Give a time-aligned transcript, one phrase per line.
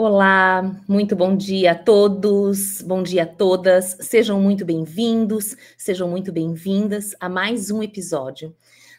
[0.00, 6.30] Olá, muito bom dia a todos, bom dia a todas, sejam muito bem-vindos, sejam muito
[6.30, 8.54] bem-vindas a mais um episódio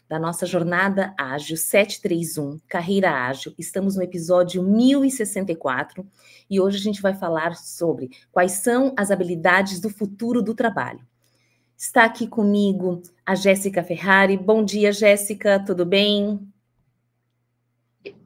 [0.06, 3.54] da nossa jornada ágil 731, Carreira Ágil.
[3.58, 6.06] Estamos no episódio 1064
[6.50, 11.00] e hoje a gente vai falar sobre quais são as habilidades do futuro do trabalho.
[11.78, 14.36] Está aqui comigo a Jéssica Ferrari.
[14.36, 16.46] Bom dia, Jéssica, tudo bem?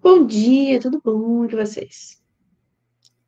[0.02, 2.23] Bom dia, tudo bom com vocês?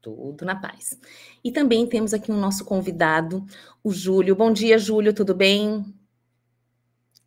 [0.06, 0.96] Tudo na paz.
[1.42, 3.44] E também temos aqui o um nosso convidado,
[3.82, 4.36] o Júlio.
[4.36, 5.84] Bom dia, Júlio, tudo bem?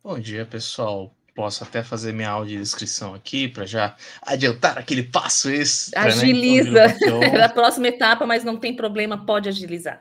[0.02, 1.14] Bom dia, pessoal.
[1.34, 6.00] Posso até fazer minha audiodescrição aqui para já adiantar aquele passo extra.
[6.00, 6.86] Né, Agiliza.
[6.86, 7.44] Né?
[7.44, 10.00] a próxima etapa, mas não tem problema, pode agilizar.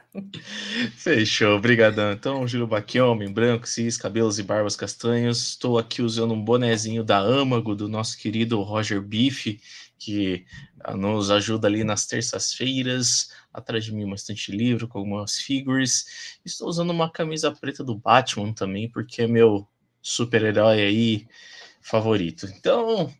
[0.95, 2.13] Fechou, obrigadão.
[2.13, 5.49] Então, Júlio Baquion, homem branco, cis, cabelos e barbas castanhos.
[5.49, 9.59] Estou aqui usando um bonezinho da Âmago, do nosso querido Roger Bife,
[9.99, 10.45] que
[10.79, 13.31] ah, nos ajuda ali nas terças-feiras.
[13.53, 16.39] Atrás de mim, bastante livro com algumas figures.
[16.45, 19.67] Estou usando uma camisa preta do Batman também, porque é meu
[20.01, 21.27] super-herói aí
[21.81, 22.47] favorito.
[22.57, 23.13] Então,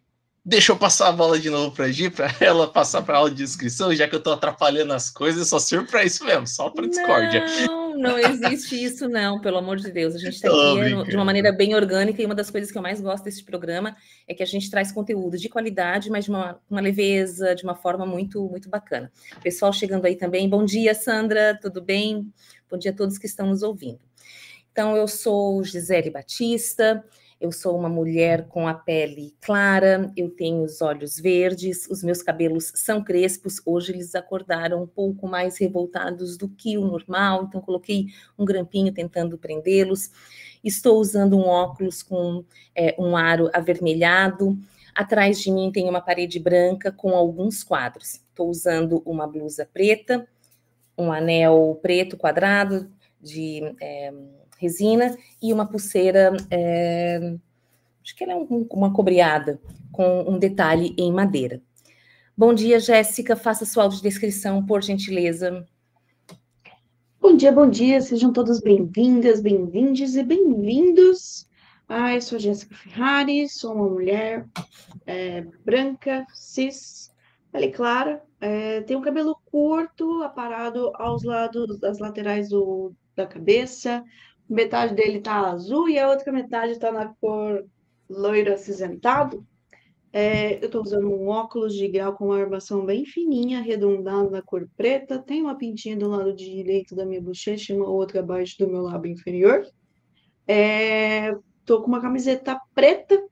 [0.44, 3.32] deixa eu passar a bola de novo para Gi, para ela passar para a aula
[3.32, 5.58] de inscrição, já que eu estou atrapalhando as coisas, só
[6.04, 7.46] isso mesmo, só para discórdia.
[7.68, 10.16] Não, não existe isso não, pelo amor de Deus.
[10.16, 12.82] A gente está aqui de uma maneira bem orgânica e uma das coisas que eu
[12.82, 13.96] mais gosto desse programa
[14.28, 17.76] é que a gente traz conteúdo de qualidade, mas de uma, uma leveza, de uma
[17.76, 19.12] forma muito, muito bacana.
[19.44, 22.32] Pessoal chegando aí também, bom dia, Sandra, tudo bem?
[22.70, 24.00] Bom dia a todos que estão nos ouvindo.
[24.72, 27.04] Então, eu sou Gisele Batista,
[27.40, 32.22] eu sou uma mulher com a pele clara, eu tenho os olhos verdes, os meus
[32.22, 33.62] cabelos são crespos.
[33.66, 38.94] Hoje eles acordaram um pouco mais revoltados do que o normal, então coloquei um grampinho
[38.94, 40.12] tentando prendê-los.
[40.62, 42.44] Estou usando um óculos com
[42.76, 44.60] é, um aro avermelhado.
[44.94, 48.16] Atrás de mim tem uma parede branca com alguns quadros.
[48.16, 50.28] Estou usando uma blusa preta,
[50.98, 52.92] um anel preto quadrado
[53.22, 54.12] de é,
[54.60, 57.34] resina e uma pulseira, é,
[58.04, 59.60] acho que ela é um, uma cobreada,
[59.92, 61.62] com um detalhe em madeira.
[62.38, 63.36] Bom dia, Jéssica.
[63.36, 65.66] Faça sua audiodescrição, por gentileza.
[67.22, 68.02] Bom dia, bom dia.
[68.02, 71.48] Sejam todos bem-vindas, bem-vindes e bem-vindos.
[71.88, 74.46] Ah, eu sou a Jéssica Ferrari, sou uma mulher
[75.08, 77.12] é, branca, cis,
[77.52, 84.04] pele clara, é, tenho cabelo curto, aparado aos lados, das laterais do, da cabeça,
[84.50, 87.66] metade dele tá azul e a outra metade está na cor
[88.10, 89.46] loiro acinzentado.
[90.12, 94.42] É, eu estou usando um óculos de grau com uma armação bem fininha, arredondada na
[94.42, 95.20] cor preta.
[95.20, 98.82] Tem uma pintinha do lado direito da minha bochecha e uma outra abaixo do meu
[98.82, 99.62] lábio inferior.
[100.48, 103.24] Estou é, com uma camiseta preta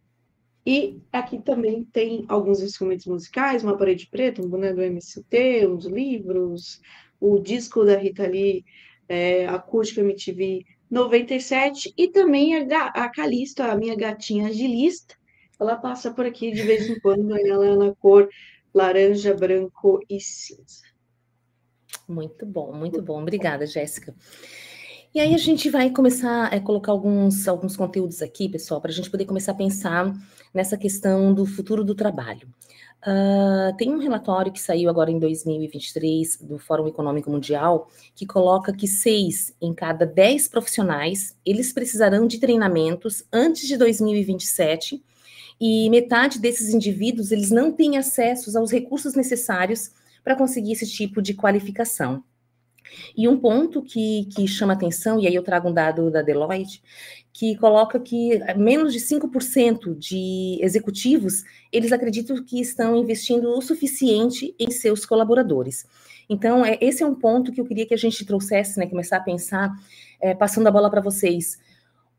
[0.63, 5.85] e aqui também tem alguns instrumentos musicais, uma parede preta, um boné do MCT, uns
[5.85, 6.79] livros,
[7.19, 8.63] o disco da Rita Lee,
[9.07, 15.15] é, Acústica MTV 97, e também a, a Calista, a minha gatinha agilista,
[15.59, 18.29] ela passa por aqui de vez em quando, ela é na cor
[18.73, 20.83] laranja, branco e cinza.
[22.07, 23.21] Muito bom, muito bom.
[23.21, 24.15] Obrigada, Jéssica.
[25.13, 28.93] E aí a gente vai começar a colocar alguns, alguns conteúdos aqui, pessoal, para a
[28.93, 30.13] gente poder começar a pensar
[30.53, 32.47] nessa questão do futuro do trabalho.
[33.05, 38.73] Uh, tem um relatório que saiu agora em 2023 do Fórum Econômico Mundial que coloca
[38.73, 45.03] que seis em cada dez profissionais eles precisarão de treinamentos antes de 2027
[45.61, 49.91] e metade desses indivíduos eles não têm acesso aos recursos necessários
[50.23, 52.23] para conseguir esse tipo de qualificação.
[53.15, 56.81] E um ponto que, que chama atenção, e aí eu trago um dado da Deloitte,
[57.33, 64.55] que coloca que menos de 5% de executivos, eles acreditam que estão investindo o suficiente
[64.59, 65.85] em seus colaboradores.
[66.29, 69.17] Então, é, esse é um ponto que eu queria que a gente trouxesse, né, começar
[69.17, 69.71] a pensar,
[70.19, 71.59] é, passando a bola para vocês.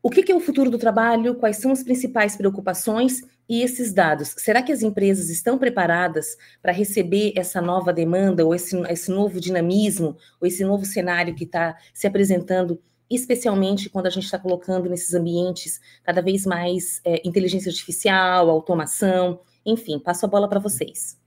[0.01, 1.35] O que, que é o futuro do trabalho?
[1.35, 4.35] Quais são as principais preocupações e esses dados?
[4.37, 9.39] Será que as empresas estão preparadas para receber essa nova demanda, ou esse, esse novo
[9.39, 12.79] dinamismo, ou esse novo cenário que está se apresentando
[13.09, 19.39] especialmente quando a gente está colocando nesses ambientes cada vez mais é, inteligência artificial, automação,
[19.65, 21.19] enfim, passo a bola para vocês.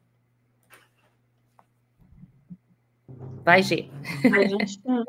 [3.45, 3.89] Vai, Gê.
[4.23, 5.05] Tá,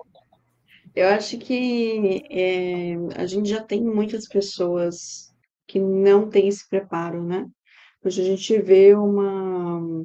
[0.95, 5.32] eu acho que é, a gente já tem muitas pessoas
[5.67, 7.47] que não têm esse preparo, né?
[8.03, 10.03] Hoje a gente vê uma,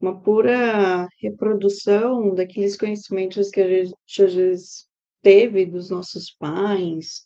[0.00, 4.86] uma pura reprodução daqueles conhecimentos que a gente às vezes
[5.22, 7.24] teve dos nossos pais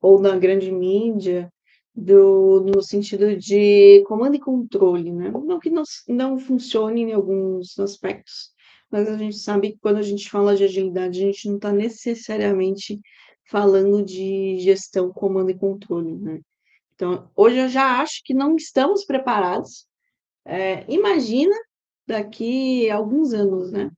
[0.00, 1.50] ou da grande mídia,
[1.94, 5.30] do, no sentido de comando e controle, né?
[5.30, 8.50] Não que não, não funcione em alguns aspectos,
[8.90, 11.72] mas a gente sabe que quando a gente fala de agilidade, a gente não está
[11.72, 13.00] necessariamente
[13.48, 16.40] falando de gestão, comando e controle, né?
[16.94, 19.86] Então, hoje eu já acho que não estamos preparados.
[20.44, 21.54] É, imagina
[22.06, 23.90] daqui a alguns anos, né?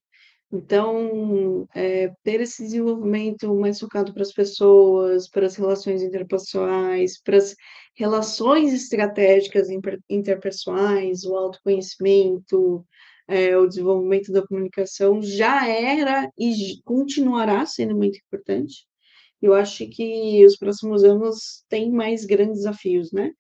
[0.52, 7.36] Então, é, ter esse desenvolvimento mais focado para as pessoas, para as relações interpessoais, para
[7.36, 7.54] as
[7.94, 9.68] relações estratégicas
[10.08, 12.86] interpessoais, o autoconhecimento,
[13.28, 18.86] é, o desenvolvimento da comunicação já era e continuará sendo muito importante.
[19.42, 23.32] Eu acho que os próximos anos têm mais grandes desafios, né?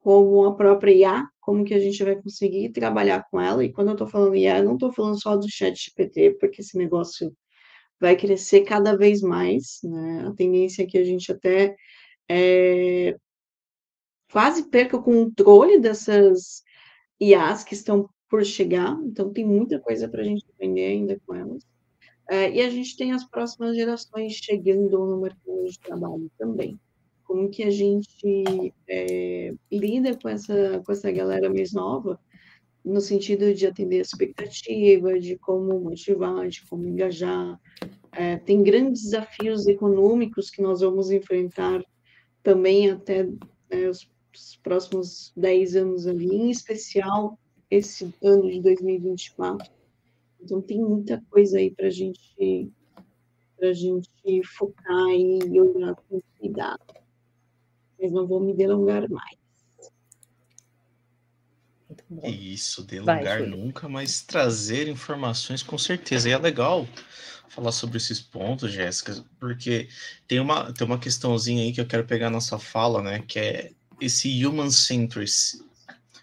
[0.00, 3.64] Como a própria IA, como que a gente vai conseguir trabalhar com ela.
[3.64, 6.62] E quando eu estou falando IA, eu não estou falando só do chat GPT, porque
[6.62, 7.32] esse negócio
[8.00, 10.26] vai crescer cada vez mais, né?
[10.28, 11.74] A tendência é que a gente até
[12.30, 13.16] é,
[14.30, 16.62] quase perca o controle dessas
[17.20, 21.34] IAs que estão por chegar, então tem muita coisa para a gente aprender ainda com
[21.34, 21.62] elas.
[22.28, 26.78] É, e a gente tem as próximas gerações chegando no mercado de trabalho também.
[27.24, 32.18] Como que a gente é, lida com essa, com essa galera mais nova,
[32.84, 37.58] no sentido de atender a expectativa, de como motivar, de como engajar.
[38.12, 41.82] É, tem grandes desafios econômicos que nós vamos enfrentar
[42.42, 43.26] também até
[43.70, 47.38] é, os, os próximos 10 anos ali, em especial
[47.70, 49.72] esse ano de 2024
[50.44, 52.70] então tem muita coisa aí para gente,
[53.62, 56.94] a gente focar e olhar com cuidado.
[57.98, 59.38] Mas não vou me delongar mais.
[62.22, 66.28] Isso, delongar Vai, nunca, mas trazer informações com certeza.
[66.28, 66.86] E é legal
[67.48, 69.88] falar sobre esses pontos, Jéssica, porque
[70.26, 73.20] tem uma, tem uma questãozinha aí que eu quero pegar na sua fala, né?
[73.26, 75.30] Que é esse human centric,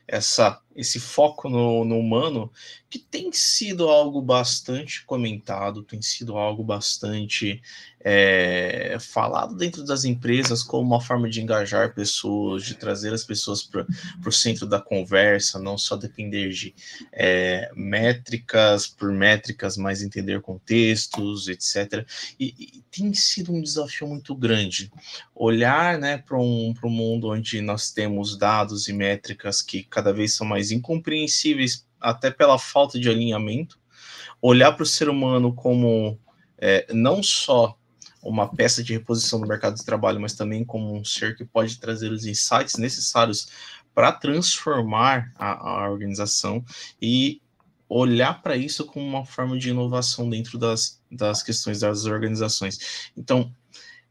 [0.07, 2.51] essa esse foco no, no, humano,
[2.89, 7.61] que tem sido algo bastante comentado, tem sido algo bastante
[8.03, 13.63] é, falado dentro das empresas como uma forma de engajar pessoas, de trazer as pessoas
[13.63, 13.85] para
[14.25, 16.73] o centro da conversa, não só depender de
[17.11, 22.05] é, métricas por métricas, mas entender contextos, etc.
[22.39, 24.91] E, e tem sido um desafio muito grande
[25.33, 30.35] olhar né, para um, um mundo onde nós temos dados e métricas que cada vez
[30.35, 33.79] são mais mais incompreensíveis, até pela falta de alinhamento,
[34.39, 36.19] olhar para o ser humano como
[36.57, 37.75] é, não só
[38.21, 41.79] uma peça de reposição no mercado de trabalho, mas também como um ser que pode
[41.79, 43.47] trazer os insights necessários
[43.95, 46.63] para transformar a, a, organização
[47.01, 47.41] e
[47.89, 53.11] olhar para isso como uma forma de inovação dentro das, das questões das organizações.
[53.17, 53.51] Então,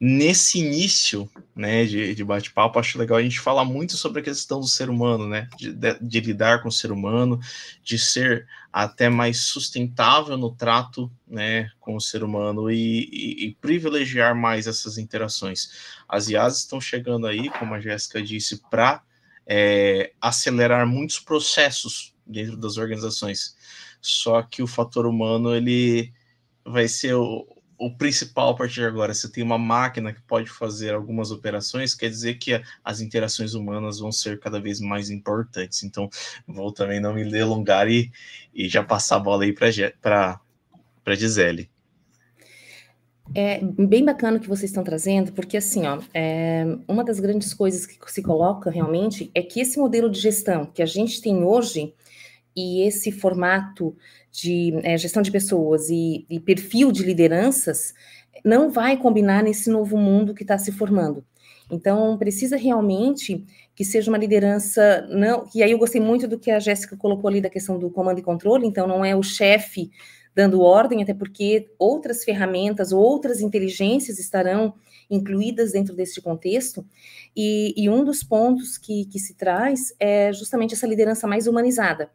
[0.01, 4.59] nesse início né, de, de bate-papo, acho legal a gente falar muito sobre a questão
[4.59, 5.47] do ser humano, né?
[5.59, 7.39] De, de, de, lidar com o ser humano,
[7.85, 13.55] de ser até mais sustentável no trato né, com o ser humano e, e, e
[13.61, 15.71] privilegiar mais essas interações.
[16.09, 19.03] As IAs estão chegando aí, como a Jéssica disse, para
[19.47, 23.55] é, acelerar muitos processos dentro das organizações.
[24.01, 26.11] Só que o fator humano ele
[26.65, 27.47] vai ser o,
[27.81, 29.15] o principal a partir de agora.
[29.15, 34.01] Você tem uma máquina que pode fazer algumas operações, quer dizer que as interações humanas
[34.01, 35.83] vão ser cada vez mais importantes.
[35.83, 36.09] Então,
[36.47, 38.13] vou também não me delongar e,
[38.55, 40.39] e já passar a bola aí para
[41.07, 41.71] a Gisele.
[43.35, 47.55] É bem bacana o que vocês estão trazendo, porque assim, ó, é, uma das grandes
[47.55, 51.45] coisas que se coloca realmente é que esse modelo de gestão que a gente tem
[51.45, 51.95] hoje
[52.61, 53.97] e esse formato
[54.31, 57.95] de é, gestão de pessoas e, e, perfil de lideranças
[58.45, 61.25] não vai combinar nesse novo mundo que está se formando.
[61.71, 66.51] Então, precisa realmente que seja uma liderança, não, e aí eu gostei muito do que
[66.51, 69.91] a Jéssica colocou ali da questão do comando e controle, então não é o chefe
[70.35, 74.75] dando ordem, até porque outras ferramentas, outras inteligências estarão
[75.09, 76.87] incluídas dentro deste contexto,
[77.37, 82.11] e, e um dos pontos que, que se traz é justamente essa liderança mais humanizada,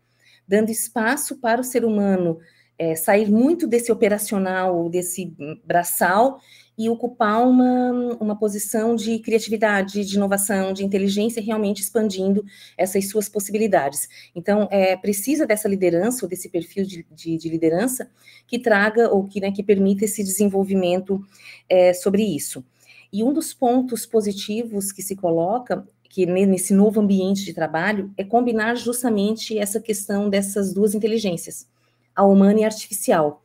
[0.47, 2.39] dando espaço para o ser humano
[2.77, 5.33] é, sair muito desse operacional, desse
[5.65, 6.39] braçal,
[6.77, 12.43] e ocupar uma, uma posição de criatividade, de inovação, de inteligência, realmente expandindo
[12.77, 14.09] essas suas possibilidades.
[14.35, 18.09] Então, é, precisa dessa liderança, ou desse perfil de, de, de liderança,
[18.45, 21.25] que traga ou que, né, que permita esse desenvolvimento
[21.69, 22.63] é, sobre isso.
[23.11, 28.23] E um dos pontos positivos que se coloca que nesse novo ambiente de trabalho é
[28.23, 31.67] combinar justamente essa questão dessas duas inteligências,
[32.15, 33.43] a humana e a artificial.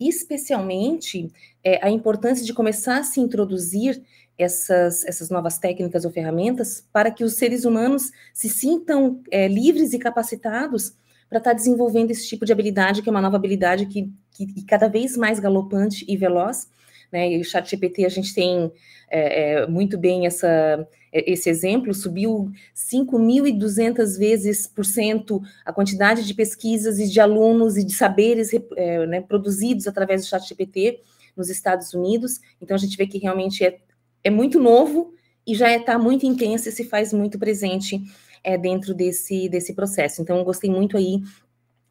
[0.00, 1.30] Especialmente
[1.62, 4.02] é, a importância de começar a se introduzir
[4.36, 9.92] essas, essas novas técnicas ou ferramentas para que os seres humanos se sintam é, livres
[9.92, 10.96] e capacitados
[11.28, 14.44] para estar tá desenvolvendo esse tipo de habilidade, que é uma nova habilidade que, que,
[14.44, 16.68] que cada vez mais galopante e veloz.
[17.10, 17.32] Né?
[17.32, 18.70] E o chat GPT a gente tem
[19.10, 26.26] é, é, muito bem essa, é, esse exemplo, subiu 5.200 vezes por cento a quantidade
[26.26, 31.00] de pesquisas e de alunos e de saberes é, né, produzidos através do chat GPT
[31.36, 32.40] nos Estados Unidos.
[32.60, 33.78] Então a gente vê que realmente é,
[34.22, 35.14] é muito novo
[35.46, 38.02] e já está muito intenso e se faz muito presente
[38.44, 40.20] é, dentro desse, desse processo.
[40.20, 41.22] Então, gostei muito aí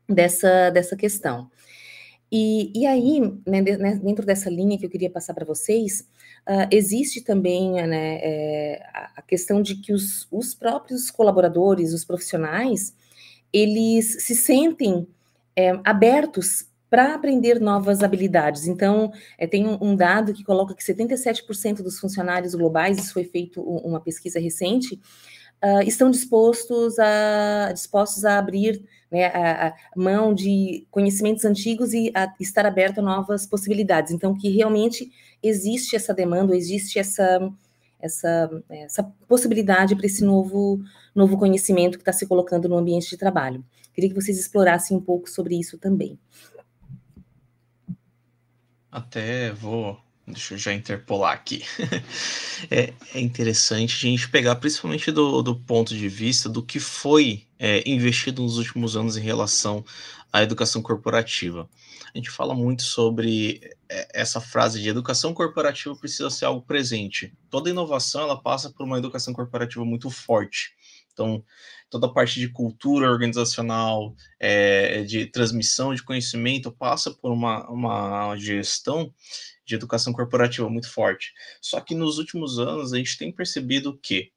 [0.07, 1.50] dessa, dessa questão.
[2.31, 6.01] E, e aí, né, né dentro dessa linha que eu queria passar para vocês,
[6.48, 8.84] uh, existe também né, é,
[9.15, 12.93] a questão de que os, os próprios colaboradores, os profissionais,
[13.51, 15.07] eles se sentem
[15.55, 18.67] é, abertos para aprender novas habilidades.
[18.67, 23.25] Então, é, tem um, um, dado que coloca que 77% dos funcionários globais, isso foi
[23.25, 25.00] feito uma pesquisa recente,
[25.64, 32.12] uh, estão dispostos a, dispostos a abrir né, a, a, mão de conhecimentos antigos e
[32.14, 34.12] a estar aberto a novas possibilidades.
[34.12, 35.12] Então, que realmente
[35.42, 37.52] existe essa demanda, existe essa,
[38.00, 40.82] essa, essa possibilidade para esse novo,
[41.16, 43.64] novo conhecimento que está se colocando no ambiente de trabalho.
[43.94, 46.20] Queria que vocês explorassem um pouco sobre isso também.
[48.92, 51.63] Até vou, deixa eu já interpolar aqui.
[52.69, 57.48] é, é, interessante a gente pegar principalmente do, do ponto de vista do que foi
[57.57, 59.86] é, investido nos últimos anos em relação
[60.31, 61.69] à educação corporativa.
[62.13, 67.34] A gente fala muito sobre é, essa frase de educação corporativa precisa ser algo presente.
[67.50, 70.75] Toda inovação ela passa por uma educação corporativa muito forte.
[71.13, 71.43] Então,
[71.89, 78.36] toda a parte de cultura organizacional, é, de transmissão de conhecimento, passa por uma, uma
[78.36, 79.12] gestão
[79.67, 81.33] de educação corporativa muito forte.
[81.62, 84.31] Só que nos últimos anos a gente tem percebido que,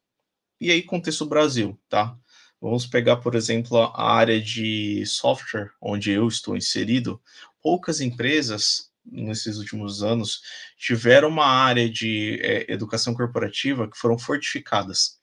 [0.61, 2.19] e aí contexto Brasil, tá?
[2.61, 7.23] Vamos pegar, por exemplo, a área de software, onde eu estou inserido.
[7.63, 10.43] Poucas empresas nesses últimos anos
[10.77, 15.19] tiveram uma área de é, educação corporativa que foram fortificadas.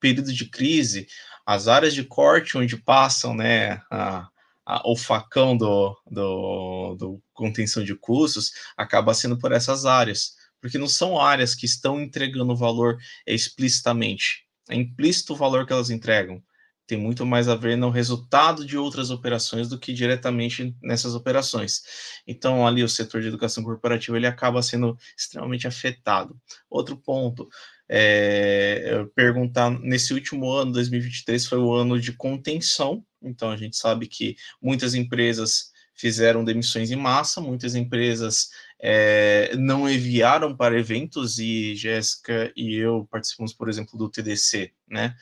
[0.00, 1.06] Período de crise,
[1.46, 4.28] as áreas de corte onde passam né, a,
[4.70, 10.78] a, o facão do, do, do contenção de custos acaba sendo por essas áreas, porque
[10.78, 12.96] não são áreas que estão entregando valor
[13.26, 14.46] explicitamente.
[14.68, 16.40] É implícito o valor que elas entregam.
[16.86, 21.82] Tem muito mais a ver no resultado de outras operações do que diretamente nessas operações.
[22.26, 26.36] Então, ali o setor de educação corporativa ele acaba sendo extremamente afetado.
[26.68, 27.48] Outro ponto,
[27.88, 34.06] é, perguntar nesse último ano, 2023, foi o ano de contenção, então a gente sabe
[34.06, 38.48] que muitas empresas fizeram demissões em massa, muitas empresas
[38.80, 45.14] é, não enviaram para eventos, e Jéssica e eu participamos, por exemplo, do TDC, né?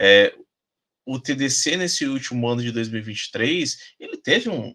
[0.00, 0.34] É,
[1.06, 4.74] o TDC, nesse último ano de 2023, ele teve um,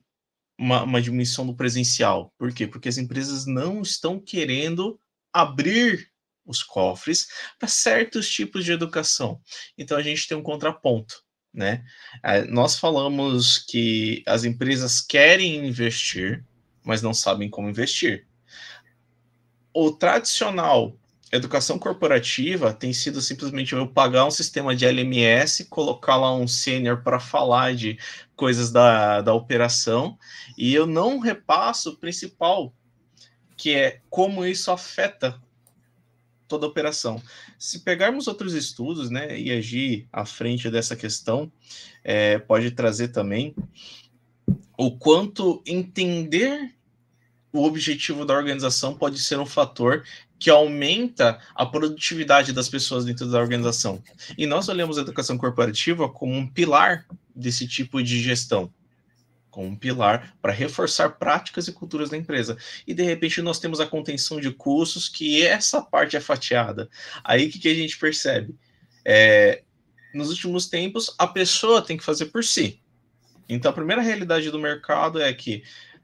[0.57, 2.33] uma, uma diminuição do presencial.
[2.37, 2.65] Por quê?
[2.65, 4.97] Porque as empresas não estão querendo
[5.33, 6.09] abrir
[6.45, 7.27] os cofres
[7.59, 9.41] para certos tipos de educação.
[9.77, 11.23] Então a gente tem um contraponto,
[11.53, 11.84] né?
[12.24, 16.43] É, nós falamos que as empresas querem investir,
[16.84, 18.25] mas não sabem como investir.
[19.74, 20.96] O tradicional
[21.31, 27.01] educação corporativa tem sido simplesmente eu pagar um sistema de LMS, colocar lá um sênior
[27.03, 27.98] para falar de
[28.36, 30.17] coisas da, da operação,
[30.58, 32.74] e eu não repasso o principal,
[33.55, 35.41] que é como isso afeta
[36.51, 37.22] toda a operação.
[37.58, 41.50] Se pegarmos outros estudos, né, e agir à frente dessa questão,
[42.03, 43.55] é, pode trazer também
[44.77, 46.75] o quanto entender
[47.53, 50.03] o objetivo da organização pode ser um fator
[50.38, 54.03] que aumenta a produtividade das pessoas dentro da organização.
[54.38, 58.70] E nós olhamos a educação corporativa como um pilar desse tipo de gestão
[59.51, 62.58] como um pilar para reforçar práticas e culturas da empresa.
[62.88, 66.89] E de repente nós temos a contenção de custos, que essa parte é fatiada.
[67.24, 68.55] Aí o que, que a gente percebe?
[69.05, 69.62] É,
[70.13, 72.81] nos últimos tempos, a pessoa tem que fazer por si.
[73.48, 75.63] Então a primeira realidade do mercado é que,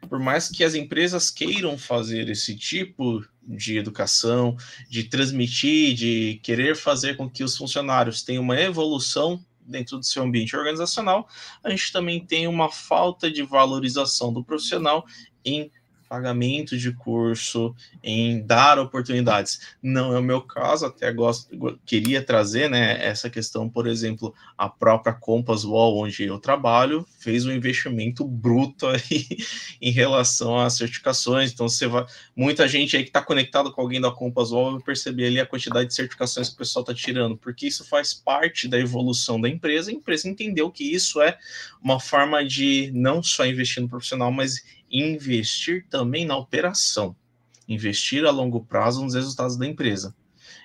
[0.09, 4.57] por mais que as empresas queiram fazer esse tipo de educação,
[4.89, 10.23] de transmitir, de querer fazer com que os funcionários tenham uma evolução dentro do seu
[10.23, 11.27] ambiente organizacional,
[11.63, 15.05] a gente também tem uma falta de valorização do profissional
[15.43, 15.71] em
[16.07, 19.75] pagamento de curso, em dar oportunidades.
[19.81, 24.69] Não é o meu caso, até gosto, queria trazer né, essa questão, por exemplo, a
[24.69, 29.27] própria Compass Wall, onde eu trabalho, fez um investimento bruto aí
[29.81, 31.51] em relação às certificações.
[31.51, 34.81] Então, você vai, muita gente aí que está conectado com alguém da Compass Wall vai
[34.81, 38.67] perceber ali a quantidade de certificações que o pessoal está tirando, porque isso faz parte
[38.67, 39.91] da evolução da empresa.
[39.91, 41.37] A empresa entendeu que isso é
[41.81, 47.15] uma forma de não só investir no profissional, mas investir também na operação,
[47.67, 50.15] investir a longo prazo nos resultados da empresa.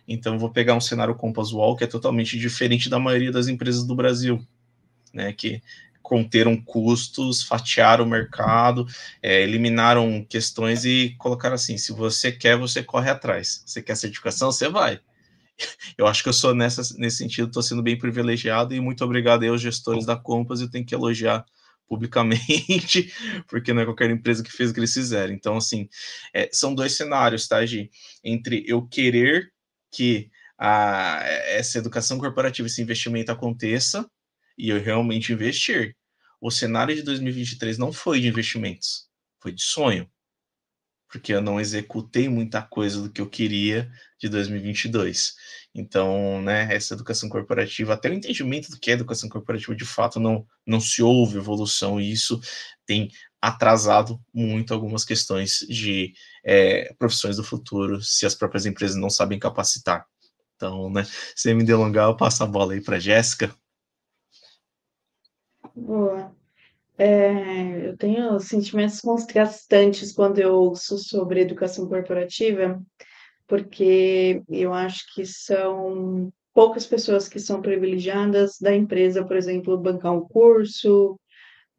[0.06, 3.84] Então, vou pegar um cenário Compass Wall que é totalmente diferente da maioria das empresas
[3.84, 4.44] do Brasil,
[5.12, 5.32] né?
[5.32, 5.62] Que
[6.02, 8.86] conteram custos, fatiaram o mercado,
[9.22, 13.62] é, eliminaram questões e colocaram assim: se você quer, você corre atrás.
[13.64, 15.00] Você quer certificação, você vai.
[15.96, 19.42] Eu acho que eu sou nessa, nesse sentido, estou sendo bem privilegiado e muito obrigado
[19.42, 20.60] aí aos gestores da Compass.
[20.60, 21.44] Eu tenho que elogiar
[21.92, 23.12] publicamente,
[23.46, 25.34] porque não é qualquer empresa que fez o que eles fizeram.
[25.34, 25.90] Então, assim,
[26.32, 27.90] é, são dois cenários, tá, Gi?
[28.24, 29.52] Entre eu querer
[29.90, 34.10] que a, essa educação corporativa, esse investimento aconteça
[34.56, 35.94] e eu realmente investir.
[36.40, 39.06] O cenário de 2023 não foi de investimentos,
[39.38, 40.10] foi de sonho,
[41.12, 45.34] porque eu não executei muita coisa do que eu queria de 2022.
[45.74, 50.18] Então, né, essa educação corporativa, até o entendimento do que é educação corporativa de fato
[50.18, 52.40] não, não se houve evolução, e isso
[52.86, 53.10] tem
[53.42, 56.14] atrasado muito algumas questões de
[56.44, 60.06] é, profissões do futuro, se as próprias empresas não sabem capacitar.
[60.56, 63.54] Então, né, sem me delongar, eu passo a bola aí para Jéssica.
[65.74, 66.41] Boa.
[67.04, 72.80] É, eu tenho sentimentos contrastantes quando eu ouço sobre educação corporativa,
[73.48, 80.12] porque eu acho que são poucas pessoas que são privilegiadas da empresa, por exemplo, bancar
[80.12, 81.18] um curso,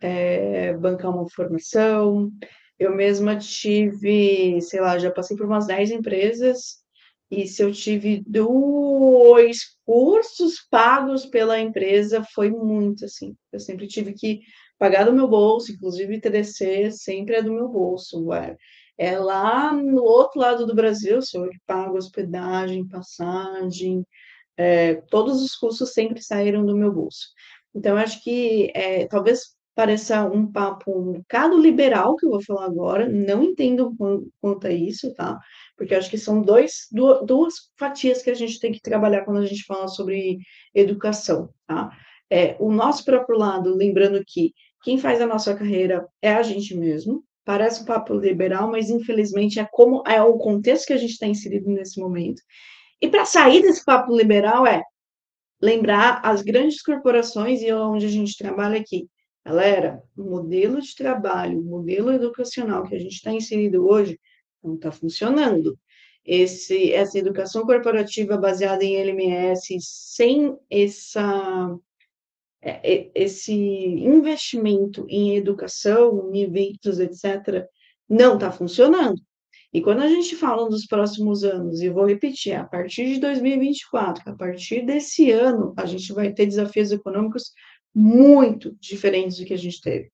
[0.02, 2.30] é, bancar uma formação.
[2.78, 6.84] Eu mesma tive, sei lá, já passei por umas 10 empresas,
[7.32, 13.36] e se eu tive dois cursos pagos pela empresa, foi muito assim.
[13.54, 14.42] Eu sempre tive que
[14.84, 18.22] pagar do meu bolso, inclusive TDC sempre é do meu bolso.
[18.26, 18.58] Ué
[18.98, 24.06] é lá no outro lado do Brasil, sou eu que pago hospedagem, passagem,
[24.58, 27.30] é, todos os custos sempre saíram do meu bolso.
[27.74, 32.66] Então, acho que é, talvez pareça um papo um bocado liberal que eu vou falar
[32.66, 33.96] agora, não entendo
[34.42, 35.40] quanto a isso, tá?
[35.78, 36.88] Porque acho que são dois,
[37.26, 40.40] duas fatias que a gente tem que trabalhar quando a gente fala sobre
[40.76, 41.90] educação, tá?
[42.30, 46.76] É, o nosso próprio lado, lembrando que quem faz a nossa carreira é a gente
[46.76, 51.12] mesmo, Parece um papo liberal, mas infelizmente é como é o contexto que a gente
[51.12, 52.42] está inserido nesse momento.
[53.02, 54.82] E para sair desse papo liberal é
[55.62, 59.10] lembrar as grandes corporações e onde a gente trabalha aqui.
[59.46, 64.18] Galera, o modelo de trabalho, o modelo educacional que a gente está inserido hoje
[64.64, 65.78] não está funcionando.
[66.26, 71.78] Esse, essa educação corporativa baseada em LMS, sem essa
[73.14, 77.66] esse investimento em educação, em eventos, etc.,
[78.10, 79.22] não está funcionando.
[79.74, 84.30] E quando a gente fala dos próximos anos, e vou repetir, a partir de 2024,
[84.30, 87.52] a partir desse ano, a gente vai ter desafios econômicos
[87.94, 90.12] muito diferentes do que a gente teve.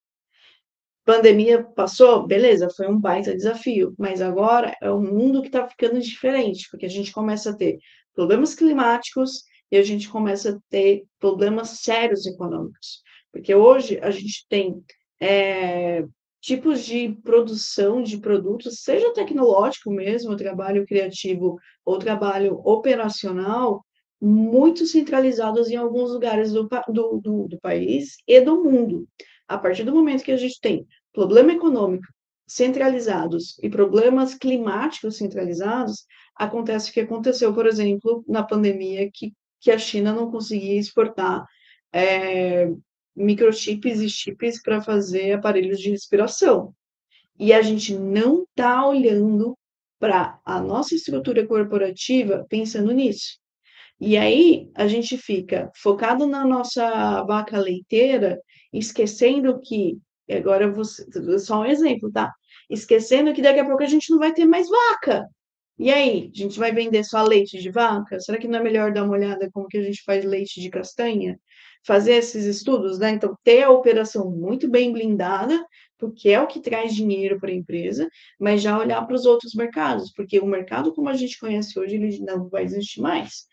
[1.05, 5.99] Pandemia passou, beleza, foi um baita desafio, mas agora é um mundo que está ficando
[5.99, 7.79] diferente, porque a gente começa a ter
[8.13, 13.01] problemas climáticos, e a gente começa a ter problemas sérios econômicos.
[13.31, 14.83] Porque hoje a gente tem
[15.19, 16.03] é,
[16.41, 23.85] tipos de produção de produtos, seja tecnológico mesmo, trabalho criativo ou trabalho operacional,
[24.21, 29.07] muito centralizados em alguns lugares do, do, do, do país e do mundo.
[29.47, 32.05] A partir do momento que a gente tem problema econômico
[32.47, 36.05] centralizados e problemas climáticos centralizados,
[36.35, 41.45] acontece o que aconteceu, por exemplo, na pandemia, que que a China não conseguia exportar
[41.93, 42.69] é,
[43.15, 46.73] microchips e chips para fazer aparelhos de respiração.
[47.37, 49.57] E a gente não está olhando
[49.99, 53.37] para a nossa estrutura corporativa pensando nisso.
[53.99, 58.41] E aí a gente fica focado na nossa vaca leiteira,
[58.71, 59.97] esquecendo que,
[60.29, 60.85] agora vou
[61.37, 62.33] só um exemplo, tá?
[62.69, 65.27] Esquecendo que daqui a pouco a gente não vai ter mais vaca.
[65.79, 68.19] E aí, a gente vai vender só leite de vaca?
[68.19, 70.69] Será que não é melhor dar uma olhada como que a gente faz leite de
[70.69, 71.39] castanha?
[71.85, 73.11] Fazer esses estudos, né?
[73.11, 75.65] Então, ter a operação muito bem blindada,
[75.97, 79.53] porque é o que traz dinheiro para a empresa, mas já olhar para os outros
[79.53, 83.45] mercados, porque o mercado como a gente conhece hoje, ele não vai existir mais.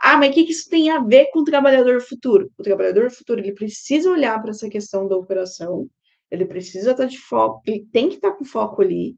[0.00, 2.50] Ah, mas o que, que isso tem a ver com o trabalhador futuro?
[2.58, 5.88] O trabalhador futuro, ele precisa olhar para essa questão da operação,
[6.30, 9.16] ele precisa estar de foco, ele tem que estar com foco ali,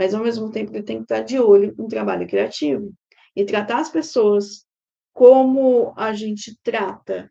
[0.00, 2.90] mas ao mesmo tempo ele tem que estar de olho no trabalho criativo.
[3.36, 4.64] E tratar as pessoas
[5.12, 7.30] como a gente trata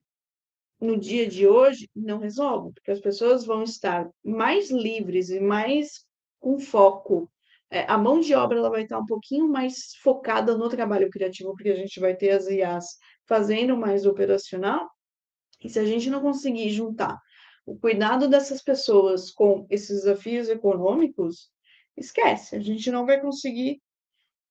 [0.79, 6.05] no dia de hoje não resolve, porque as pessoas vão estar mais livres e mais
[6.39, 7.27] com foco.
[7.71, 11.55] É, a mão de obra ela vai estar um pouquinho mais focada no trabalho criativo,
[11.55, 12.85] porque a gente vai ter as IAs
[13.27, 14.87] fazendo mais operacional.
[15.63, 17.17] E se a gente não conseguir juntar
[17.65, 21.49] o cuidado dessas pessoas com esses desafios econômicos,
[21.99, 23.81] esquece, a gente não vai conseguir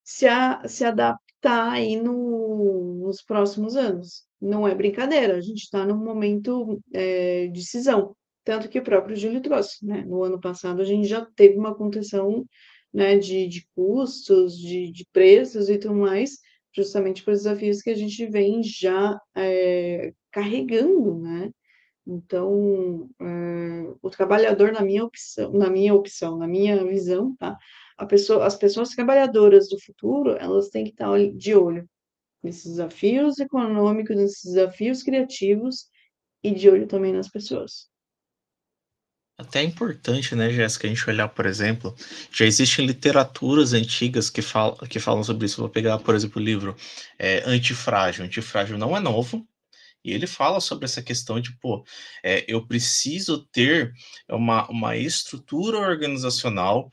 [0.04, 4.24] se, a, se adaptar aí no, nos próximos anos.
[4.40, 9.16] Não é brincadeira, a gente está num momento é, de cisão, tanto que o próprio
[9.16, 10.04] Júlio trouxe, né?
[10.06, 12.46] No ano passado a gente já teve uma contenção
[12.92, 16.38] né, de, de custos, de, de preços e tudo mais,
[16.74, 21.50] justamente por desafios que a gente vem já é, carregando, né?
[22.10, 27.58] Então, é, o trabalhador, na minha opção, na minha opção, na minha visão, tá?
[28.08, 31.86] Pessoa, as pessoas trabalhadoras do futuro, elas têm que estar de olho
[32.42, 35.88] nesses desafios econômicos, nesses desafios criativos
[36.42, 37.90] e de olho também nas pessoas.
[39.36, 41.94] Até é importante, né, Jéssica, a gente olhar, por exemplo,
[42.32, 45.60] já existem literaturas antigas que, falam, que falam sobre isso.
[45.60, 46.74] Vou pegar, por exemplo, o livro
[47.18, 48.24] é, Antifrágil.
[48.24, 49.47] Antifrágil não é novo,
[50.08, 51.84] e ele fala sobre essa questão de, pô,
[52.22, 53.92] é, eu preciso ter
[54.28, 56.90] uma, uma estrutura organizacional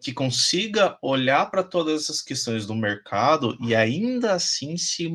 [0.00, 5.08] que consiga olhar para todas essas questões do mercado e ainda assim se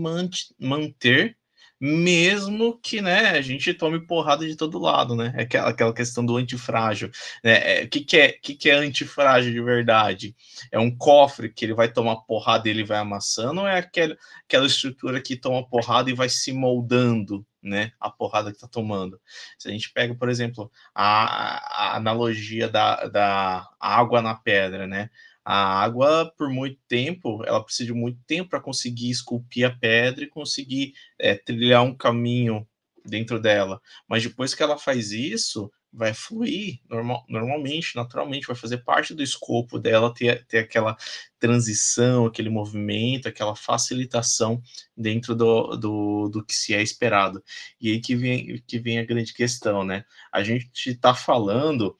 [0.59, 1.37] manter
[1.85, 5.31] mesmo que né, a gente tome porrada de todo lado, né?
[5.37, 7.11] É aquela, aquela questão do antifrágil.
[7.43, 7.81] Né?
[7.81, 10.35] É, o que, que, é, que, que é antifrágil de verdade?
[10.71, 14.17] É um cofre que ele vai tomar porrada e ele vai amassando, ou é aquela,
[14.45, 17.91] aquela estrutura que toma porrada e vai se moldando, né?
[17.99, 19.21] A porrada que tá tomando.
[19.59, 25.11] Se a gente pega, por exemplo, a, a analogia da, da água na pedra, né?
[25.45, 30.23] A água, por muito tempo, ela precisa de muito tempo para conseguir esculpir a pedra
[30.23, 32.67] e conseguir é, trilhar um caminho
[33.05, 33.79] dentro dela.
[34.09, 39.23] Mas depois que ela faz isso, vai fluir normal, normalmente, naturalmente, vai fazer parte do
[39.23, 40.97] escopo dela ter, ter aquela
[41.39, 44.61] transição, aquele movimento, aquela facilitação
[44.95, 47.41] dentro do, do, do que se é esperado.
[47.79, 50.03] E aí que vem, que vem a grande questão, né?
[50.31, 51.95] A gente está falando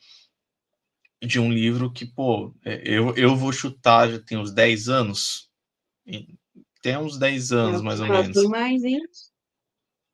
[1.21, 5.49] de um livro que, pô, é, eu, eu vou chutar, já tem uns 10 anos.
[6.81, 8.43] Tem uns 10 anos, mais ou menos.
[8.49, 9.01] Mais, hein?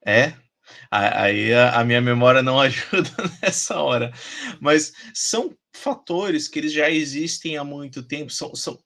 [0.05, 0.33] É?
[0.89, 3.09] Aí a, a, minha memória não ajuda
[3.41, 4.13] nessa hora.
[4.59, 8.79] Mas são fatores que eles já existem há muito tempo, são, são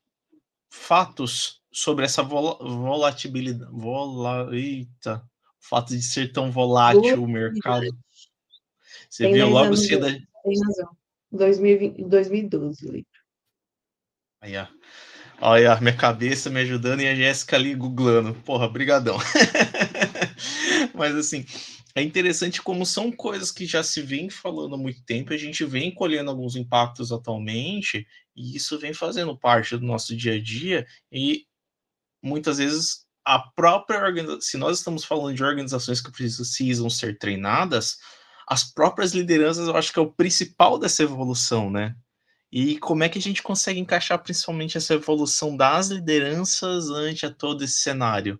[0.69, 3.71] fatos sobre essa vol volatilidade.
[3.71, 7.88] Vola, eita, o fato de ser tão volátil o mercado.
[9.10, 10.06] Você viu logo cedo.
[10.06, 10.97] Tem razão.
[11.36, 13.08] 2020, 2012 o livro.
[15.41, 18.34] Olha, minha cabeça me ajudando e a Jéssica ali googlando.
[18.41, 19.17] Porra, brigadão.
[20.93, 21.45] Mas assim,
[21.93, 25.63] é interessante como são coisas que já se vem falando há muito tempo, a gente
[25.63, 30.86] vem colhendo alguns impactos atualmente, e isso vem fazendo parte do nosso dia a dia,
[31.10, 31.45] e
[32.21, 37.98] muitas vezes a própria organização, se nós estamos falando de organizações que precisam ser treinadas,
[38.47, 41.95] as próprias lideranças, eu acho que é o principal dessa evolução, né?
[42.51, 47.34] E como é que a gente consegue encaixar principalmente essa evolução das lideranças ante a
[47.34, 48.39] todo esse cenário?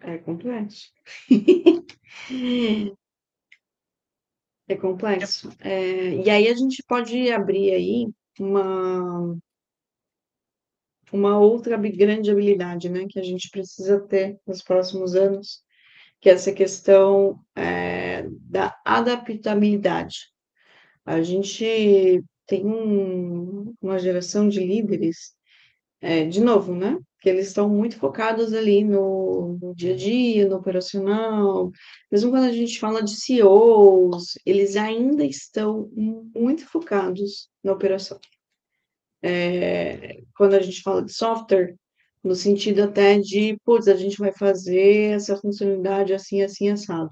[0.00, 0.92] É complexo.
[4.68, 5.50] é complexo.
[5.60, 8.06] É, e aí a gente pode abrir aí
[8.38, 9.36] uma,
[11.14, 15.62] uma outra grande habilidade, né, que a gente precisa ter nos próximos anos,
[16.20, 20.16] que é essa questão é, da adaptabilidade.
[21.06, 25.36] A gente tem um, uma geração de líderes,
[26.00, 30.48] é, de novo, né, que eles estão muito focados ali no, no, dia a dia,
[30.48, 31.70] no operacional.
[32.10, 35.88] Mesmo quando a gente fala de CEOs, eles ainda estão
[36.34, 38.18] muito focados na operação
[39.26, 41.74] é, quando a gente fala de software,
[42.22, 47.10] no sentido até de, putz, a gente vai fazer essa funcionalidade assim, assim, assado.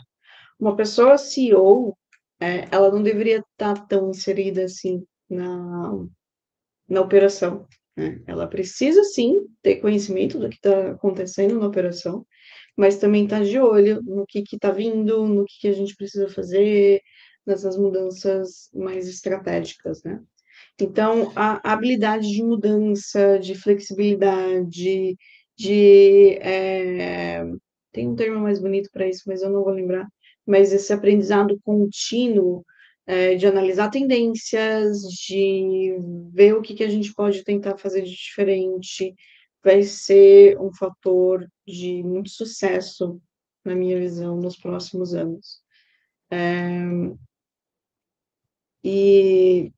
[0.60, 1.96] Uma pessoa CEO,
[2.38, 6.04] é, ela não deveria estar tão inserida assim na,
[6.88, 7.66] na operação.
[7.96, 8.22] Né?
[8.26, 12.26] Ela precisa, sim, ter conhecimento do que está acontecendo na operação,
[12.76, 15.96] mas também estar tá de olho no que está vindo, no que, que a gente
[15.96, 17.00] precisa fazer,
[17.46, 20.22] nessas mudanças mais estratégicas, né?
[20.80, 25.16] Então, a habilidade de mudança, de flexibilidade,
[25.56, 26.38] de.
[26.40, 27.44] É...
[27.92, 30.06] Tem um termo mais bonito para isso, mas eu não vou lembrar.
[30.46, 32.64] mas esse aprendizado contínuo
[33.06, 35.96] é, de analisar tendências, de
[36.32, 39.14] ver o que, que a gente pode tentar fazer de diferente,
[39.62, 43.20] vai ser um fator de muito sucesso,
[43.64, 45.60] na minha visão, nos próximos anos.
[46.30, 46.82] É,
[48.84, 49.72] e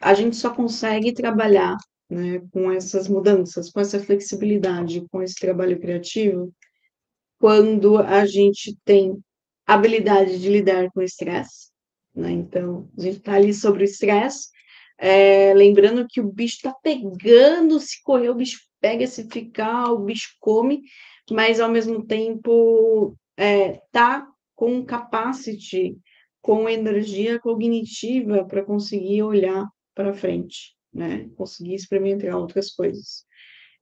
[0.00, 1.76] a gente só consegue trabalhar
[2.08, 6.52] né, com essas mudanças, com essa flexibilidade, com esse trabalho criativo,
[7.38, 9.18] quando a gente tem
[9.66, 11.70] habilidade de lidar com o estresse,
[12.14, 12.30] né?
[12.30, 14.48] Então, a gente está ali sobre o estresse,
[14.96, 20.00] é, lembrando que o bicho está pegando, se correr, o bicho pega, se ficar, o
[20.00, 20.82] bicho come,
[21.30, 25.96] mas ao mesmo tempo é, tá com capacity,
[26.42, 31.28] com energia cognitiva para conseguir olhar para frente, né?
[31.36, 33.24] Conseguir experimentar outras coisas.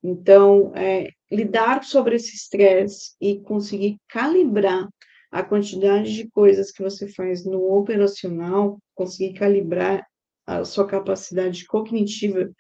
[0.03, 4.89] Então, é, lidar sobre esse estresse e conseguir calibrar
[5.31, 10.07] a quantidade de coisas que você faz no operacional, conseguir calibrar
[10.47, 12.51] a sua capacidade cognitiva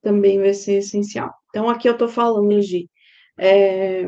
[0.00, 1.34] também vai ser essencial.
[1.48, 2.88] Então, aqui eu estou falando de
[3.36, 4.04] é,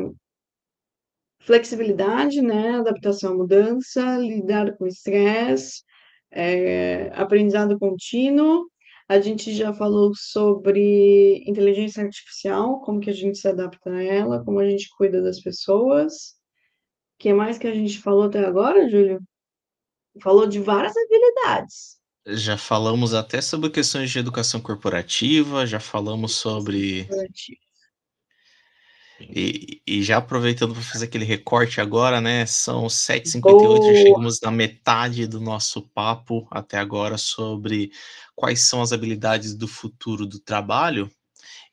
[1.41, 5.83] flexibilidade, né, adaptação à mudança, lidar com estresse,
[6.31, 8.69] é, aprendizado contínuo.
[9.09, 14.45] A gente já falou sobre inteligência artificial, como que a gente se adapta a ela,
[14.45, 16.35] como a gente cuida das pessoas
[17.19, 19.19] que mais que a gente falou até agora, Júlio?
[20.23, 21.97] Falou de várias habilidades.
[22.27, 27.09] Já falamos até sobre questões de educação corporativa, já falamos sobre.
[29.31, 32.47] E, e já aproveitando para fazer aquele recorte agora, né?
[32.47, 37.91] São 7h58, já chegamos na metade do nosso papo até agora sobre
[38.35, 41.11] quais são as habilidades do futuro do trabalho.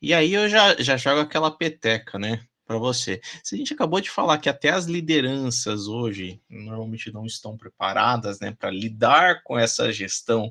[0.02, 2.42] E aí eu já, já jogo aquela peteca, né?
[2.72, 3.20] para você.
[3.44, 8.40] Se a gente acabou de falar que até as lideranças hoje normalmente não estão preparadas,
[8.40, 10.50] né, para lidar com essa gestão